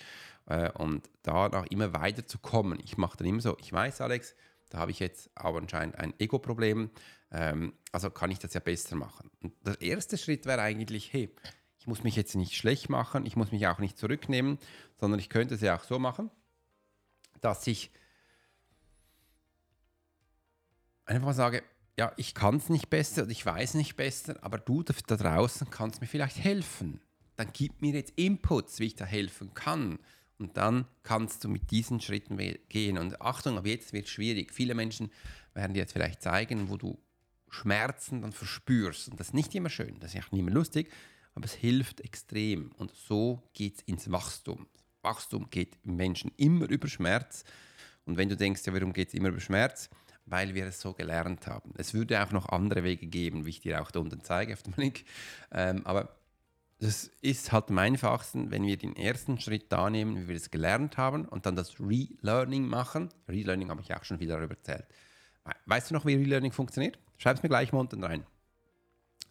Äh, 0.47 0.71
und 0.73 1.09
danach 1.23 1.67
immer 1.67 1.93
weiter 1.93 2.27
zu 2.27 2.39
kommen. 2.39 2.81
Ich 2.83 2.97
mache 2.97 3.19
dann 3.19 3.27
immer 3.27 3.41
so, 3.41 3.57
ich 3.61 3.73
weiß, 3.73 4.01
Alex, 4.01 4.35
da 4.71 4.79
habe 4.79 4.91
ich 4.91 4.99
jetzt 4.99 5.31
aber 5.35 5.59
anscheinend 5.59 5.97
ein 5.97 6.15
Ego-Problem, 6.19 6.91
ähm, 7.31 7.75
also 7.93 8.11
kann 8.11 8.31
ich 8.31 8.39
das 8.39 8.55
ja 8.55 8.61
besser 8.61 8.97
machen. 8.97 9.31
Und 9.43 9.55
der 9.67 9.81
erste 9.81 10.19
Schritt 10.19 10.47
wäre 10.47 10.63
eigentlich, 10.63 11.13
hey, 11.13 11.31
ich 11.79 11.87
muss 11.87 12.03
mich 12.03 12.17
jetzt 12.17 12.35
nicht 12.35 12.55
schlecht 12.55 12.89
machen, 12.89 13.25
ich 13.27 13.37
muss 13.37 13.53
mich 13.53 13.67
auch 13.67 13.79
nicht 13.79 13.99
zurücknehmen, 13.99 14.59
sondern 14.99 15.21
ich 15.21 15.29
könnte 15.29 15.55
es 15.55 15.61
ja 15.61 15.77
auch 15.77 15.85
so 15.85 15.99
machen, 15.99 16.31
dass 17.41 17.67
ich 17.67 17.91
einfach 21.05 21.27
mal 21.27 21.35
sage, 21.35 21.63
ja, 21.99 22.13
ich 22.17 22.33
kann 22.33 22.57
es 22.57 22.69
nicht 22.69 22.91
besser 22.91 23.25
und 23.25 23.31
ich 23.31 23.45
weiß 23.45 23.75
nicht 23.75 23.97
besser, 23.97 24.37
aber 24.43 24.59
du 24.59 24.85
da 24.85 25.17
draußen 25.17 25.69
kannst 25.69 26.01
mir 26.01 26.07
vielleicht 26.07 26.39
helfen. 26.39 27.01
Dann 27.35 27.51
gib 27.53 27.83
mir 27.83 27.93
jetzt 27.93 28.13
Inputs, 28.15 28.79
wie 28.79 28.87
ich 28.87 28.95
da 28.95 29.05
helfen 29.05 29.53
kann. 29.53 29.99
Und 30.39 30.57
dann 30.57 30.87
kannst 31.03 31.43
du 31.43 31.49
mit 31.49 31.73
diesen 31.73 32.01
Schritten 32.01 32.39
gehen. 32.69 32.99
Und 32.99 33.21
Achtung, 33.21 33.59
ab 33.59 33.67
jetzt 33.67 33.93
wird 33.93 34.07
es 34.07 34.13
schwierig. 34.13 34.53
Viele 34.53 34.77
Menschen 34.77 35.11
werden 35.55 35.75
dir 35.75 35.81
jetzt 35.81 35.93
vielleicht 35.93 36.23
zeigen, 36.23 36.69
wo 36.69 36.77
du 36.77 36.97
Schmerzen 37.49 38.23
dann 38.23 38.31
verspürst. 38.31 39.09
Und 39.09 39.19
das 39.19 39.29
ist 39.29 39.35
nicht 39.35 39.53
immer 39.57 39.71
schön, 39.71 39.99
das 39.99 40.15
ist 40.15 40.25
auch 40.25 40.31
nicht 40.31 40.41
immer 40.41 40.53
lustig, 40.53 40.93
aber 41.35 41.47
es 41.47 41.55
hilft 41.55 42.01
extrem. 42.01 42.71
Und 42.77 42.95
so 42.95 43.43
geht 43.55 43.79
es 43.79 43.83
ins 43.83 44.13
Wachstum. 44.13 44.69
Wachstum 45.03 45.51
geht 45.51 45.77
im 45.83 45.97
Menschen 45.97 46.31
immer 46.37 46.69
über 46.69 46.87
Schmerz. 46.87 47.43
Und 48.05 48.17
wenn 48.17 48.29
du 48.29 48.37
denkst, 48.37 48.63
ja, 48.67 48.73
warum 48.73 48.93
geht 48.93 49.09
es 49.09 49.15
immer 49.15 49.31
über 49.31 49.41
Schmerz? 49.41 49.91
Weil 50.31 50.55
wir 50.55 50.67
es 50.67 50.81
so 50.81 50.93
gelernt 50.93 51.47
haben. 51.47 51.73
Es 51.77 51.95
würde 51.95 52.23
auch 52.23 52.33
noch 52.33 52.49
andere 52.49 52.85
Wege 52.85 53.07
geben, 53.07 53.47
wie 53.47 53.51
ich 53.51 53.61
dir 53.61 53.83
auch 53.83 53.91
da 53.91 54.01
unten 54.01 54.23
zeige 54.23 54.53
auf 54.53 54.63
dem 54.63 54.75
Link. 54.77 55.05
Ähm, 55.53 55.87
aber 55.87 56.15
das 56.81 57.11
ist 57.21 57.51
halt 57.51 57.71
am 57.71 57.79
einfachsten, 57.79 58.51
wenn 58.51 58.65
wir 58.65 58.77
den 58.77 58.95
ersten 58.95 59.41
Schritt 59.41 59.73
da 59.73 59.91
nehmen, 59.91 60.17
wie 60.17 60.29
wir 60.29 60.37
es 60.37 60.51
gelernt 60.51 60.97
haben 60.97 61.25
und 61.25 61.45
dann 61.45 61.57
das 61.57 61.81
Relearning 61.81 62.67
machen. 62.67 63.09
Relearning 63.29 63.71
habe 63.71 63.81
ich 63.81 63.95
auch 63.95 64.05
schon 64.05 64.21
wieder 64.21 64.37
darüber 64.37 64.55
erzählt. 64.55 64.87
Weißt 65.67 65.91
du 65.91 65.95
noch, 65.95 66.07
wie 66.07 66.15
Relearning 66.15 66.53
funktioniert? 66.53 66.99
Schreib 67.17 67.37
es 67.37 67.43
mir 67.43 67.49
gleich 67.49 67.73
mal 67.73 67.81
unten 67.81 68.05
rein. 68.05 68.25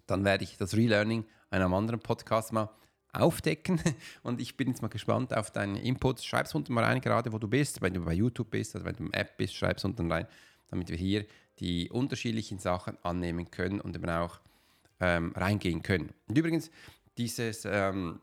Dann 0.08 0.26
werde 0.26 0.44
ich 0.44 0.58
das 0.58 0.76
Relearning 0.76 1.24
in 1.52 1.58
einem 1.58 1.74
anderen 1.74 2.02
Podcast 2.02 2.52
mal 2.52 2.70
aufdecken. 3.14 3.80
Und 4.24 4.42
ich 4.42 4.58
bin 4.58 4.68
jetzt 4.68 4.82
mal 4.82 4.90
gespannt 4.90 5.36
auf 5.36 5.52
deine 5.52 5.82
Inputs. 5.82 6.26
Schreib 6.26 6.48
es 6.48 6.56
unten 6.56 6.74
mal 6.74 6.84
rein, 6.84 7.00
gerade 7.02 7.32
wo 7.32 7.38
du 7.38 7.48
bist. 7.48 7.82
Wenn 7.82 7.94
du 7.94 8.04
bei 8.04 8.14
YouTube 8.14 8.52
bist 8.52 8.76
oder 8.76 8.86
wenn 8.86 8.96
du 8.96 9.06
im 9.06 9.14
App 9.14 9.38
bist, 9.38 9.56
schreib 9.56 9.78
es 9.78 9.86
unten 9.86 10.12
rein 10.12 10.28
damit 10.70 10.90
wir 10.90 10.98
hier 10.98 11.26
die 11.60 11.90
unterschiedlichen 11.90 12.60
Sachen 12.60 12.98
annehmen 13.04 13.50
können 13.52 13.82
und 13.82 13.96
eben 13.96 14.10
auch 14.10 14.40
ähm, 15.00 15.34
reingehen 15.36 15.82
können. 15.82 16.14
Und 16.28 16.38
übrigens, 16.38 16.70
dieses 17.18 17.66
ähm, 17.66 18.20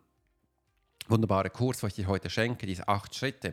wunderbare 1.09 1.50
Kurs, 1.50 1.83
was 1.83 1.90
ich 1.90 2.04
dir 2.04 2.09
heute 2.09 2.30
schenke, 2.30 2.66
diese 2.66 2.88
acht 2.88 3.14
Schritte, 3.14 3.52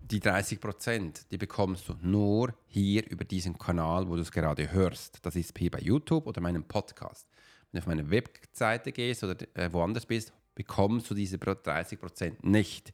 die 0.00 0.20
30 0.20 0.60
Prozent, 0.60 1.30
die 1.30 1.38
bekommst 1.38 1.88
du 1.88 1.94
nur 2.02 2.54
hier 2.66 3.08
über 3.10 3.24
diesen 3.24 3.58
Kanal, 3.58 4.08
wo 4.08 4.16
du 4.16 4.22
es 4.22 4.32
gerade 4.32 4.72
hörst. 4.72 5.18
Das 5.24 5.36
ist 5.36 5.56
hier 5.56 5.70
bei 5.70 5.80
YouTube 5.80 6.26
oder 6.26 6.40
meinem 6.40 6.64
Podcast. 6.64 7.28
Wenn 7.70 7.78
du 7.78 7.82
auf 7.82 7.86
meine 7.86 8.10
Webseite 8.10 8.92
gehst 8.92 9.22
oder 9.24 9.36
äh, 9.54 9.70
woanders 9.72 10.06
bist, 10.06 10.32
bekommst 10.54 11.10
du 11.10 11.14
diese 11.14 11.38
30 11.38 12.00
Prozent 12.00 12.44
nicht. 12.44 12.92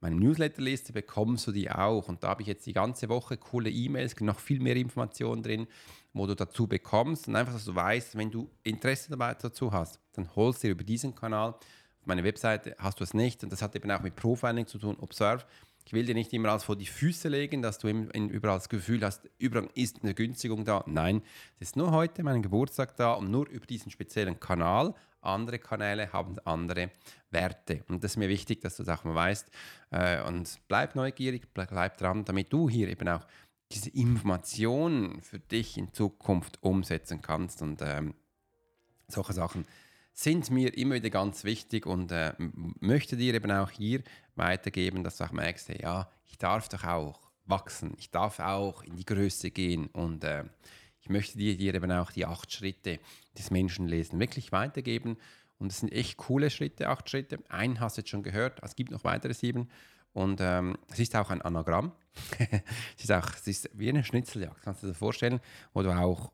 Meine 0.00 0.16
Newsletterliste 0.16 0.92
bekommst 0.92 1.46
du 1.46 1.52
die 1.52 1.70
auch. 1.70 2.08
Und 2.08 2.22
da 2.22 2.28
habe 2.28 2.42
ich 2.42 2.48
jetzt 2.48 2.66
die 2.66 2.72
ganze 2.72 3.08
Woche 3.08 3.36
coole 3.36 3.70
E-Mails, 3.70 4.20
noch 4.20 4.38
viel 4.38 4.60
mehr 4.60 4.76
Informationen 4.76 5.42
drin, 5.42 5.66
wo 6.12 6.26
du 6.26 6.34
dazu 6.34 6.66
bekommst. 6.66 7.28
Und 7.28 7.36
einfach, 7.36 7.54
dass 7.54 7.64
du 7.64 7.74
weißt, 7.74 8.16
wenn 8.16 8.30
du 8.30 8.50
Interesse 8.62 9.16
dazu 9.16 9.72
hast, 9.72 10.00
dann 10.12 10.34
holst 10.36 10.62
du 10.62 10.68
dir 10.68 10.72
über 10.72 10.84
diesen 10.84 11.14
Kanal. 11.14 11.50
Auf 11.50 12.06
meiner 12.06 12.24
Webseite 12.24 12.76
hast 12.78 13.00
du 13.00 13.04
es 13.04 13.14
nicht. 13.14 13.42
Und 13.42 13.52
das 13.52 13.62
hat 13.62 13.74
eben 13.74 13.90
auch 13.90 14.02
mit 14.02 14.16
Profiling 14.16 14.66
zu 14.66 14.78
tun. 14.78 14.96
Observe. 15.00 15.44
Ich 15.86 15.92
will 15.92 16.04
dir 16.04 16.16
nicht 16.16 16.32
immer 16.32 16.48
alles 16.48 16.64
vor 16.64 16.74
die 16.74 16.86
Füße 16.86 17.28
legen, 17.28 17.62
dass 17.62 17.78
du 17.78 17.86
überall 17.88 18.58
das 18.58 18.68
Gefühl 18.68 19.04
hast, 19.04 19.30
überall 19.38 19.68
ist 19.74 20.02
eine 20.02 20.14
Günstigung 20.14 20.64
da. 20.64 20.82
Nein, 20.88 21.22
es 21.60 21.68
ist 21.68 21.76
nur 21.76 21.92
heute 21.92 22.24
mein 22.24 22.42
Geburtstag 22.42 22.96
da 22.96 23.12
und 23.12 23.30
nur 23.30 23.48
über 23.48 23.66
diesen 23.66 23.92
speziellen 23.92 24.40
Kanal 24.40 24.94
andere 25.26 25.58
Kanäle 25.58 26.12
haben 26.12 26.38
andere 26.44 26.90
Werte. 27.30 27.84
Und 27.88 28.02
das 28.02 28.12
ist 28.12 28.16
mir 28.16 28.28
wichtig, 28.28 28.60
dass 28.60 28.76
du 28.76 28.82
das 28.82 28.98
auch 28.98 29.04
mal 29.04 29.14
weißt. 29.14 29.50
Äh, 29.90 30.22
und 30.22 30.58
bleib 30.68 30.94
neugierig, 30.94 31.52
bleib 31.52 31.98
dran, 31.98 32.24
damit 32.24 32.52
du 32.52 32.68
hier 32.68 32.88
eben 32.88 33.08
auch 33.08 33.26
diese 33.72 33.90
Informationen 33.90 35.20
für 35.22 35.38
dich 35.38 35.76
in 35.76 35.92
Zukunft 35.92 36.62
umsetzen 36.62 37.20
kannst. 37.20 37.62
Und 37.62 37.82
ähm, 37.82 38.14
solche 39.08 39.32
Sachen 39.32 39.66
sind 40.12 40.50
mir 40.50 40.76
immer 40.76 40.94
wieder 40.94 41.10
ganz 41.10 41.44
wichtig 41.44 41.84
und 41.84 42.10
äh, 42.10 42.32
möchte 42.80 43.16
dir 43.16 43.34
eben 43.34 43.50
auch 43.50 43.70
hier 43.70 44.02
weitergeben, 44.34 45.04
dass 45.04 45.18
du 45.18 45.24
auch 45.24 45.32
merkst, 45.32 45.68
ja, 45.80 46.08
ich 46.24 46.38
darf 46.38 46.68
doch 46.68 46.84
auch 46.84 47.20
wachsen, 47.44 47.94
ich 47.98 48.10
darf 48.10 48.40
auch 48.40 48.82
in 48.82 48.96
die 48.96 49.04
Größe 49.04 49.50
gehen 49.50 49.88
und 49.88 50.24
äh, 50.24 50.44
ich 51.06 51.10
möchte 51.10 51.38
dir, 51.38 51.56
dir 51.56 51.72
eben 51.72 51.92
auch 51.92 52.10
die 52.10 52.26
acht 52.26 52.52
Schritte 52.52 52.98
des 53.38 53.52
Menschenlesen 53.52 54.18
wirklich 54.18 54.50
weitergeben. 54.50 55.16
Und 55.56 55.70
es 55.70 55.78
sind 55.78 55.92
echt 55.92 56.16
coole 56.16 56.50
Schritte, 56.50 56.88
acht 56.88 57.08
Schritte. 57.08 57.38
Einen 57.48 57.78
hast 57.78 57.96
du 57.96 58.00
jetzt 58.00 58.10
schon 58.10 58.24
gehört, 58.24 58.58
es 58.64 58.74
gibt 58.74 58.90
noch 58.90 59.04
weitere 59.04 59.32
sieben. 59.32 59.70
Und 60.14 60.40
ähm, 60.40 60.76
es 60.90 60.98
ist 60.98 61.14
auch 61.14 61.30
ein 61.30 61.42
Anagramm. 61.42 61.92
es, 62.96 63.04
ist 63.04 63.12
auch, 63.12 63.30
es 63.34 63.46
ist 63.46 63.70
wie 63.72 63.88
eine 63.88 64.02
Schnitzeljagd, 64.02 64.60
kannst 64.62 64.82
du 64.82 64.88
dir 64.88 64.94
vorstellen, 64.94 65.38
wo 65.74 65.82
du 65.82 65.92
auch 65.92 66.32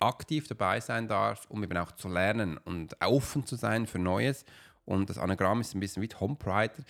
aktiv 0.00 0.48
dabei 0.48 0.80
sein 0.80 1.06
darfst, 1.06 1.48
um 1.48 1.62
eben 1.62 1.78
auch 1.78 1.92
zu 1.92 2.08
lernen 2.08 2.58
und 2.58 2.96
offen 3.00 3.46
zu 3.46 3.54
sein 3.54 3.86
für 3.86 4.00
Neues. 4.00 4.44
Und 4.84 5.08
das 5.08 5.18
Anagramm 5.18 5.60
ist 5.60 5.72
ein 5.72 5.80
bisschen 5.80 6.02
wie 6.02 6.08
Prider 6.08 6.82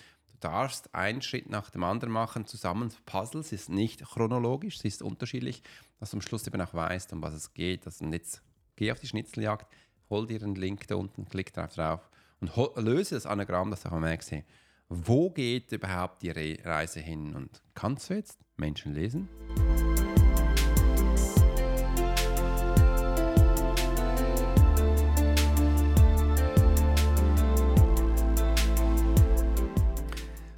darfst 0.44 0.94
einen 0.94 1.22
Schritt 1.22 1.48
nach 1.48 1.70
dem 1.70 1.84
anderen 1.84 2.12
machen, 2.12 2.46
zusammen 2.46 2.92
Puzzles, 3.06 3.52
ist 3.52 3.70
nicht 3.70 4.04
chronologisch, 4.04 4.76
es 4.76 4.84
ist 4.84 5.02
unterschiedlich, 5.02 5.62
dass 5.98 6.10
du 6.10 6.18
am 6.18 6.20
Schluss 6.20 6.46
eben 6.46 6.60
auch 6.60 6.74
weißt, 6.74 7.12
um 7.14 7.22
was 7.22 7.32
es 7.32 7.54
geht. 7.54 7.86
Also 7.86 8.04
jetzt 8.06 8.42
geh 8.76 8.92
auf 8.92 9.00
die 9.00 9.06
Schnitzeljagd, 9.06 9.66
hol 10.10 10.26
dir 10.26 10.38
den 10.38 10.54
Link 10.54 10.86
da 10.86 10.96
unten, 10.96 11.26
klick 11.28 11.52
drauf 11.52 11.74
drauf 11.74 12.10
und 12.40 12.52
löse 12.76 13.14
das 13.14 13.26
Anagramm, 13.26 13.70
dass 13.70 13.82
du 13.82 13.90
auch 13.90 13.98
merkst, 13.98 14.32
hey, 14.32 14.44
wo 14.88 15.30
geht 15.30 15.72
überhaupt 15.72 16.22
die 16.22 16.30
Re 16.30 16.58
Reise 16.62 17.00
hin 17.00 17.34
und 17.34 17.62
kannst 17.74 18.10
du 18.10 18.14
jetzt 18.14 18.38
Menschen 18.56 18.92
lesen? 18.92 19.28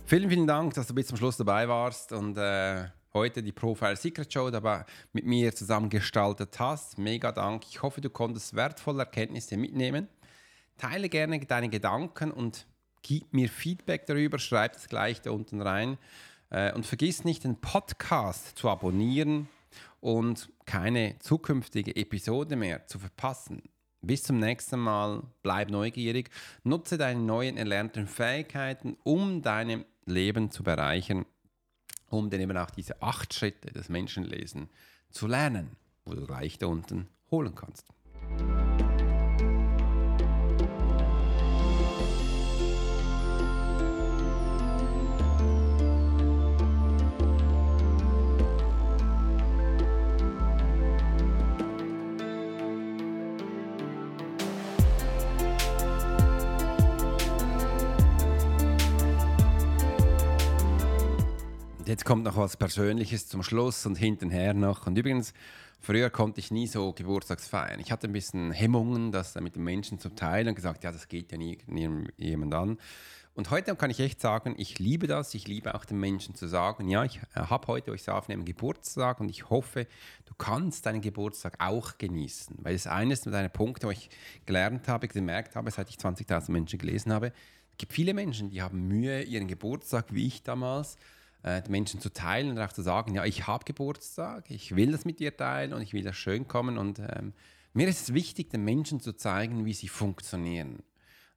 Vielen, 0.09 0.31
vielen 0.31 0.47
Dank, 0.47 0.73
dass 0.75 0.87
du 0.87 0.95
bis 0.95 1.09
zum 1.09 1.17
Schluss 1.17 1.37
dabei 1.37 1.69
warst 1.69 2.13
und 2.13 2.39
äh, 2.39 2.85
heute 3.13 3.43
die 3.43 3.51
Profile 3.51 3.97
Secret 3.97 4.33
Show 4.33 4.51
dabei 4.51 4.85
mit 5.13 5.27
mir 5.27 5.53
zusammen 5.53 5.91
gestaltet 5.91 6.61
hast. 6.61 6.97
Mega 6.97 7.33
Dank. 7.33 7.65
Ich 7.69 7.83
hoffe, 7.83 8.01
du 8.01 8.09
konntest 8.09 8.55
wertvolle 8.55 9.01
Erkenntnisse 9.01 9.57
mitnehmen. 9.57 10.07
Teile 10.79 11.09
gerne 11.09 11.41
deine 11.41 11.69
Gedanken 11.69 12.31
und 12.31 12.69
gib 13.03 13.33
mir 13.35 13.49
Feedback 13.49 14.07
darüber. 14.07 14.39
Schreib 14.39 14.77
es 14.77 14.87
gleich 14.87 15.23
da 15.23 15.33
unten 15.33 15.61
rein. 15.61 15.99
Äh, 16.51 16.73
und 16.73 16.87
vergiss 16.87 17.25
nicht, 17.25 17.43
den 17.43 17.61
Podcast 17.61 18.57
zu 18.57 18.71
abonnieren 18.71 19.49
und 19.99 20.53
keine 20.67 21.19
zukünftige 21.19 21.97
Episode 21.97 22.55
mehr 22.55 22.87
zu 22.87 23.01
verpassen. 23.01 23.61
Bis 24.03 24.23
zum 24.23 24.39
nächsten 24.39 24.79
Mal, 24.79 25.25
bleib 25.43 25.69
neugierig, 25.69 26.31
nutze 26.63 26.97
deine 26.97 27.19
neuen 27.19 27.57
erlernten 27.57 28.07
Fähigkeiten, 28.07 28.97
um 29.03 29.43
deine 29.43 29.85
Leben 30.07 30.51
zu 30.51 30.63
bereichern, 30.63 31.27
um 32.09 32.31
dann 32.31 32.41
eben 32.41 32.57
auch 32.57 32.71
diese 32.71 33.03
acht 33.03 33.35
Schritte 33.35 33.73
des 33.73 33.89
Menschenlesen 33.89 34.71
zu 35.11 35.27
lernen, 35.27 35.77
wo 36.05 36.15
du 36.15 36.27
gleich 36.27 36.59
da 36.59 36.67
unten 36.67 37.09
holen 37.31 37.55
kannst. 37.55 37.93
Jetzt 61.87 62.05
kommt 62.05 62.25
noch 62.25 62.37
was 62.37 62.57
Persönliches 62.57 63.29
zum 63.29 63.45
Schluss 63.45 63.87
und 63.87 63.95
hintenher 63.95 64.55
noch. 64.55 64.89
Und 64.89 64.99
übrigens, 64.99 65.33
früher 65.79 66.11
konnte 66.11 66.41
ich 66.41 66.51
nie 66.51 66.67
so 66.67 66.93
Geburtstagsfeiern. 66.93 67.79
Ich 67.79 67.93
hatte 67.93 68.09
ein 68.09 68.13
bisschen 68.13 68.51
Hemmungen, 68.51 69.13
das 69.13 69.37
mit 69.37 69.55
den 69.55 69.63
Menschen 69.63 70.01
zu 70.01 70.09
teilen 70.09 70.49
und 70.49 70.57
gesagt, 70.57 70.83
ja, 70.83 70.91
das 70.91 71.07
geht 71.07 71.31
ja 71.31 71.39
nie, 71.39 71.59
nie 71.69 72.09
jemand 72.17 72.55
an. 72.55 72.79
Und 73.35 73.51
heute 73.51 73.77
kann 73.77 73.91
ich 73.91 74.01
echt 74.01 74.21
sagen, 74.21 74.57
ich 74.59 74.81
liebe 74.81 75.07
das. 75.07 75.33
Ich 75.35 75.47
liebe 75.47 75.77
auch 75.77 75.85
den 75.85 76.01
Menschen 76.01 76.35
zu 76.35 76.49
sagen, 76.49 76.89
ja, 76.89 77.05
ich 77.05 77.19
äh, 77.37 77.43
habe 77.43 77.69
heute, 77.69 77.93
wo 77.93 77.95
ich 77.95 78.01
es 78.01 78.09
aufnehme, 78.09 78.43
Geburtstag 78.43 79.21
und 79.21 79.29
ich 79.29 79.49
hoffe, 79.49 79.87
du 80.25 80.35
kannst 80.35 80.87
deinen 80.87 81.03
Geburtstag 81.03 81.55
auch 81.61 81.99
genießen. 81.99 82.57
Weil 82.63 82.75
es 82.75 82.89
eines 82.89 83.27
meiner 83.27 83.49
Punkte, 83.49 83.87
wo 83.87 83.93
ich 83.93 84.11
gelernt 84.45 84.89
habe, 84.89 85.07
gemerkt 85.07 85.55
habe, 85.55 85.71
seit 85.71 85.89
ich 85.89 85.99
20.000 85.99 86.51
Menschen 86.51 86.81
gelesen 86.81 87.13
habe, 87.13 87.29
es 87.29 87.79
gibt 87.79 87.93
viele 87.93 88.13
Menschen, 88.13 88.51
die 88.51 88.61
haben 88.61 88.89
Mühe, 88.89 89.23
ihren 89.23 89.47
Geburtstag, 89.47 90.07
wie 90.11 90.27
ich 90.27 90.43
damals, 90.43 90.97
äh, 91.47 91.63
den 91.63 91.71
Menschen 91.71 92.01
zu 92.01 92.13
teilen 92.13 92.51
und 92.51 92.59
auch 92.59 92.73
zu 92.73 92.83
sagen, 92.83 93.15
ja, 93.15 93.25
ich 93.25 93.47
habe 93.47 93.65
Geburtstag, 93.65 94.51
ich 94.51 94.75
will 94.75 94.91
das 94.91 95.05
mit 95.05 95.21
dir 95.21 95.37
teilen 95.37 95.73
und 95.73 95.81
ich 95.81 95.93
will 95.93 96.03
das 96.03 96.17
schön 96.17 96.49
kommen. 96.49 96.77
Und 96.77 96.99
ähm, 96.99 97.33
mir 97.73 97.87
ist 97.87 98.03
es 98.03 98.15
wichtig, 98.15 98.51
den 98.51 98.65
Menschen 98.65 98.99
zu 98.99 99.13
zeigen, 99.13 99.65
wie 99.65 99.73
sie 99.73 99.87
funktionieren. 99.87 100.83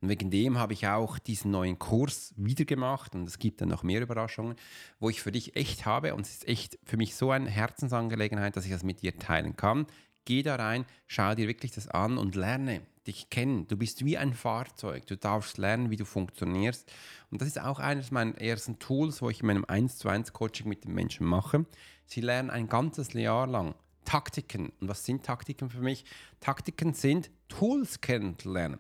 Und 0.02 0.10
wegen 0.10 0.32
dem 0.32 0.58
habe 0.58 0.74
ich 0.74 0.88
auch 0.88 1.20
diesen 1.20 1.52
neuen 1.52 1.78
Kurs 1.78 2.34
wieder 2.38 2.66
gemacht 2.66 3.14
und 3.14 3.28
es 3.28 3.38
gibt 3.38 3.62
dann 3.62 3.70
noch 3.70 3.84
mehr 3.84 4.02
Überraschungen, 4.02 4.56
wo 5.00 5.10
ich 5.10 5.22
für 5.22 5.32
dich 5.32 5.56
echt 5.56 5.86
habe 5.86 6.16
und 6.16 6.22
es 6.22 6.34
ist 6.34 6.48
echt 6.48 6.80
für 6.86 6.98
mich 6.98 7.16
so 7.16 7.30
eine 7.30 7.50
Herzensangelegenheit, 7.50 8.56
dass 8.56 8.66
ich 8.66 8.72
das 8.72 8.84
mit 8.84 9.02
dir 9.04 9.16
teilen 9.16 9.58
kann. 9.58 9.86
Geh 10.30 10.44
da 10.44 10.58
rein, 10.58 10.86
schau 11.08 11.34
dir 11.34 11.48
wirklich 11.48 11.72
das 11.72 11.88
an 11.88 12.20
und 12.20 12.36
lerne 12.36 12.84
dich 13.08 13.32
kennen. 13.32 13.68
Du 13.68 13.76
bist 13.76 14.06
wie 14.06 14.16
ein 14.16 14.36
Fahrzeug. 14.36 15.08
Du 15.08 15.18
darfst 15.18 15.58
lernen, 15.58 15.90
wie 15.90 15.96
du 15.96 16.06
funktionierst. 16.06 16.88
Und 17.32 17.42
das 17.42 17.48
ist 17.48 17.60
auch 17.60 17.80
eines 17.80 18.12
meiner 18.12 18.40
ersten 18.40 18.78
Tools, 18.78 19.24
wo 19.24 19.32
ich 19.32 19.40
in 19.40 19.48
meinem 19.48 19.66
1 19.66 19.98
zu 19.98 20.08
1 20.08 20.32
Coaching 20.32 20.70
mit 20.70 20.84
den 20.84 20.94
Menschen 20.94 21.26
mache. 21.26 21.66
Sie 22.06 22.22
lernen 22.22 22.52
ein 22.52 22.70
ganzes 22.70 23.12
Jahr 23.14 23.48
lang 23.48 23.74
Taktiken. 24.06 24.72
Und 24.80 24.88
was 24.88 25.04
sind 25.04 25.26
Taktiken 25.26 25.72
für 25.72 25.82
mich? 25.82 26.06
Taktiken 26.42 26.94
sind 26.94 27.32
Tools 27.48 28.00
kennenzulernen. 28.00 28.78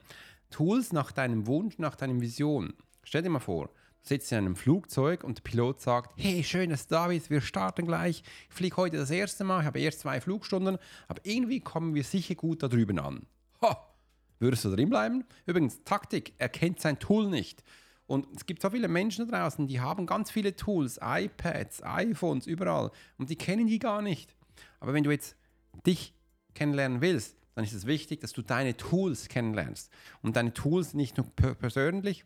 Tools 0.51 0.93
nach 0.93 1.12
deinem 1.12 1.47
Wunsch, 1.47 1.79
nach 1.79 1.95
deiner 1.95 2.21
Vision. 2.21 2.75
Stell 3.01 3.23
dir 3.23 3.29
mal 3.31 3.39
vor, 3.39 3.71
sitzt 4.01 4.31
in 4.31 4.39
einem 4.39 4.55
Flugzeug 4.55 5.23
und 5.23 5.38
der 5.38 5.43
Pilot 5.43 5.81
sagt, 5.81 6.13
hey, 6.17 6.43
schön, 6.43 6.69
dass 6.69 6.88
du 6.88 6.95
da 6.95 7.07
bist, 7.07 7.29
wir 7.29 7.41
starten 7.41 7.85
gleich. 7.85 8.23
Ich 8.49 8.55
fliege 8.55 8.77
heute 8.77 8.97
das 8.97 9.12
erste 9.12 9.43
Mal, 9.43 9.62
ich 9.62 9.65
habe 9.65 9.79
erst 9.79 9.99
zwei 9.99 10.21
Flugstunden, 10.21 10.77
aber 11.07 11.21
irgendwie 11.23 11.59
kommen 11.59 11.93
wir 11.95 12.03
sicher 12.03 12.35
gut 12.35 12.63
da 12.63 12.67
drüben 12.67 12.99
an. 12.99 13.25
Ha, 13.62 13.89
Würdest 14.39 14.63
du 14.63 14.69
drin 14.69 14.89
bleiben? 14.89 15.25
Übrigens, 15.45 15.83
Taktik, 15.83 16.33
er 16.38 16.49
kennt 16.49 16.79
sein 16.79 16.97
Tool 16.97 17.29
nicht. 17.29 17.63
Und 18.07 18.25
es 18.35 18.45
gibt 18.45 18.62
so 18.62 18.69
viele 18.69 18.88
Menschen 18.88 19.29
draußen, 19.29 19.67
die 19.67 19.81
haben 19.81 20.05
ganz 20.07 20.31
viele 20.31 20.55
Tools, 20.55 20.99
iPads, 21.03 21.83
iPhones, 21.83 22.47
überall. 22.47 22.91
Und 23.17 23.29
die 23.29 23.35
kennen 23.35 23.67
die 23.67 23.79
gar 23.79 24.01
nicht. 24.01 24.35
Aber 24.79 24.93
wenn 24.93 25.03
du 25.03 25.12
jetzt 25.12 25.35
dich 25.85 26.15
kennenlernen 26.55 27.01
willst, 27.01 27.35
dann 27.53 27.65
ist 27.65 27.73
es 27.73 27.85
wichtig, 27.85 28.21
dass 28.21 28.31
du 28.31 28.41
deine 28.41 28.77
Tools 28.77 29.27
kennenlernst. 29.27 29.91
Und 30.21 30.38
deine 30.38 30.53
Tools 30.53 30.93
nicht 30.93 31.17
nur 31.17 31.27
persönlich, 31.27 32.23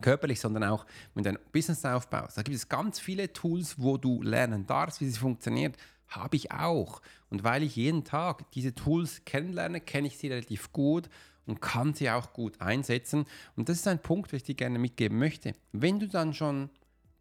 körperlich, 0.00 0.40
sondern 0.40 0.64
auch 0.64 0.86
mit 1.14 1.26
deinem 1.26 1.38
Business 1.52 1.84
aufbaust. 1.84 2.36
Da 2.36 2.42
gibt 2.42 2.56
es 2.56 2.68
ganz 2.68 3.00
viele 3.00 3.32
Tools, 3.32 3.76
wo 3.78 3.96
du 3.96 4.22
lernen 4.22 4.66
darfst, 4.66 5.00
wie 5.00 5.08
sie 5.08 5.18
funktioniert. 5.18 5.76
habe 6.08 6.36
ich 6.36 6.52
auch. 6.52 7.00
Und 7.30 7.42
weil 7.42 7.62
ich 7.62 7.76
jeden 7.76 8.04
Tag 8.04 8.50
diese 8.52 8.74
Tools 8.74 9.24
kennenlerne, 9.24 9.80
kenne 9.80 10.06
ich 10.06 10.18
sie 10.18 10.28
relativ 10.28 10.72
gut 10.72 11.08
und 11.46 11.60
kann 11.60 11.94
sie 11.94 12.10
auch 12.10 12.32
gut 12.32 12.60
einsetzen. 12.60 13.24
Und 13.56 13.68
das 13.68 13.78
ist 13.78 13.88
ein 13.88 14.00
Punkt, 14.00 14.30
den 14.30 14.36
ich 14.36 14.42
dir 14.44 14.54
gerne 14.54 14.78
mitgeben 14.78 15.18
möchte. 15.18 15.54
Wenn 15.72 15.98
du 15.98 16.06
dann 16.06 16.34
schon 16.34 16.70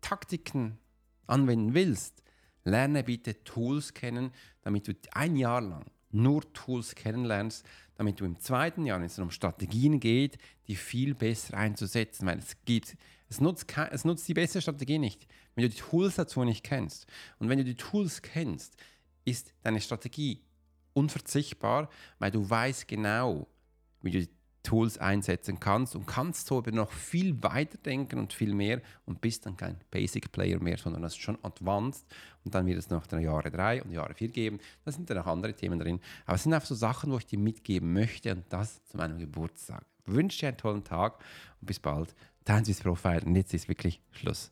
Taktiken 0.01 0.77
anwenden 1.25 1.73
willst, 1.73 2.21
lerne 2.65 3.03
bitte 3.03 3.43
Tools 3.43 3.93
kennen, 3.93 4.31
damit 4.61 4.87
du 4.87 4.93
ein 5.11 5.35
Jahr 5.35 5.61
lang 5.61 5.85
nur 6.13 6.41
Tools 6.53 6.95
kennenlernst, 6.95 7.65
damit 7.95 8.19
du 8.19 8.25
im 8.25 8.39
zweiten 8.39 8.85
Jahr, 8.85 8.99
wenn 8.99 9.05
es 9.05 9.19
um 9.19 9.31
Strategien 9.31 9.99
geht, 9.99 10.37
die 10.67 10.75
viel 10.75 11.13
besser 11.13 11.57
einzusetzen, 11.57 12.25
weil 12.25 12.39
es 12.39 12.55
gibt, 12.65 12.95
es 13.29 13.41
nutzt, 13.41 13.65
es 13.91 14.05
nutzt 14.05 14.27
die 14.27 14.33
beste 14.33 14.61
Strategie 14.61 14.99
nicht, 14.99 15.27
wenn 15.55 15.63
du 15.63 15.69
die 15.69 15.77
Tools 15.77 16.15
dazu 16.15 16.43
nicht 16.43 16.63
kennst. 16.63 17.07
Und 17.39 17.49
wenn 17.49 17.57
du 17.57 17.63
die 17.63 17.75
Tools 17.75 18.21
kennst, 18.21 18.75
ist 19.25 19.53
deine 19.61 19.81
Strategie 19.81 20.41
unverzichtbar, 20.93 21.89
weil 22.19 22.31
du 22.31 22.47
weißt 22.49 22.87
genau, 22.87 23.47
wie 24.01 24.11
du 24.11 24.19
die 24.21 24.29
Tools 24.63 24.97
einsetzen 24.97 25.59
kannst 25.59 25.95
und 25.95 26.07
kannst 26.07 26.47
so 26.47 26.57
aber 26.57 26.71
noch 26.71 26.91
viel 26.91 27.41
weiter 27.43 27.77
denken 27.77 28.17
und 28.17 28.33
viel 28.33 28.53
mehr 28.53 28.81
und 29.05 29.21
bist 29.21 29.45
dann 29.45 29.57
kein 29.57 29.77
Basic 29.91 30.31
Player 30.31 30.59
mehr, 30.59 30.77
sondern 30.77 31.01
das 31.01 31.13
ist 31.13 31.21
schon 31.21 31.37
Advanced 31.43 32.05
und 32.45 32.55
dann 32.55 32.65
wird 32.65 32.79
es 32.79 32.89
noch 32.89 33.05
Jahre 33.11 33.51
3 33.51 33.83
und 33.83 33.91
Jahre 33.91 34.13
4 34.13 34.29
geben. 34.29 34.59
Da 34.85 34.91
sind 34.91 35.09
dann 35.09 35.17
auch 35.19 35.27
andere 35.27 35.53
Themen 35.53 35.79
drin. 35.79 35.99
Aber 36.25 36.35
es 36.35 36.43
sind 36.43 36.53
einfach 36.53 36.67
so 36.67 36.75
Sachen, 36.75 37.11
wo 37.11 37.17
ich 37.17 37.25
dir 37.25 37.39
mitgeben 37.39 37.93
möchte 37.93 38.31
und 38.31 38.45
das 38.49 38.83
zu 38.85 38.97
meinem 38.97 39.19
Geburtstag. 39.19 39.85
Ich 40.05 40.13
wünsche 40.13 40.39
dir 40.39 40.47
einen 40.49 40.57
tollen 40.57 40.83
Tag 40.83 41.19
und 41.61 41.67
bis 41.67 41.79
bald. 41.79 42.15
Dein 42.45 42.65
Swiss 42.65 42.81
Profile 42.81 43.21
und 43.25 43.35
jetzt 43.35 43.53
ist 43.53 43.67
wirklich 43.67 44.01
Schluss. 44.11 44.51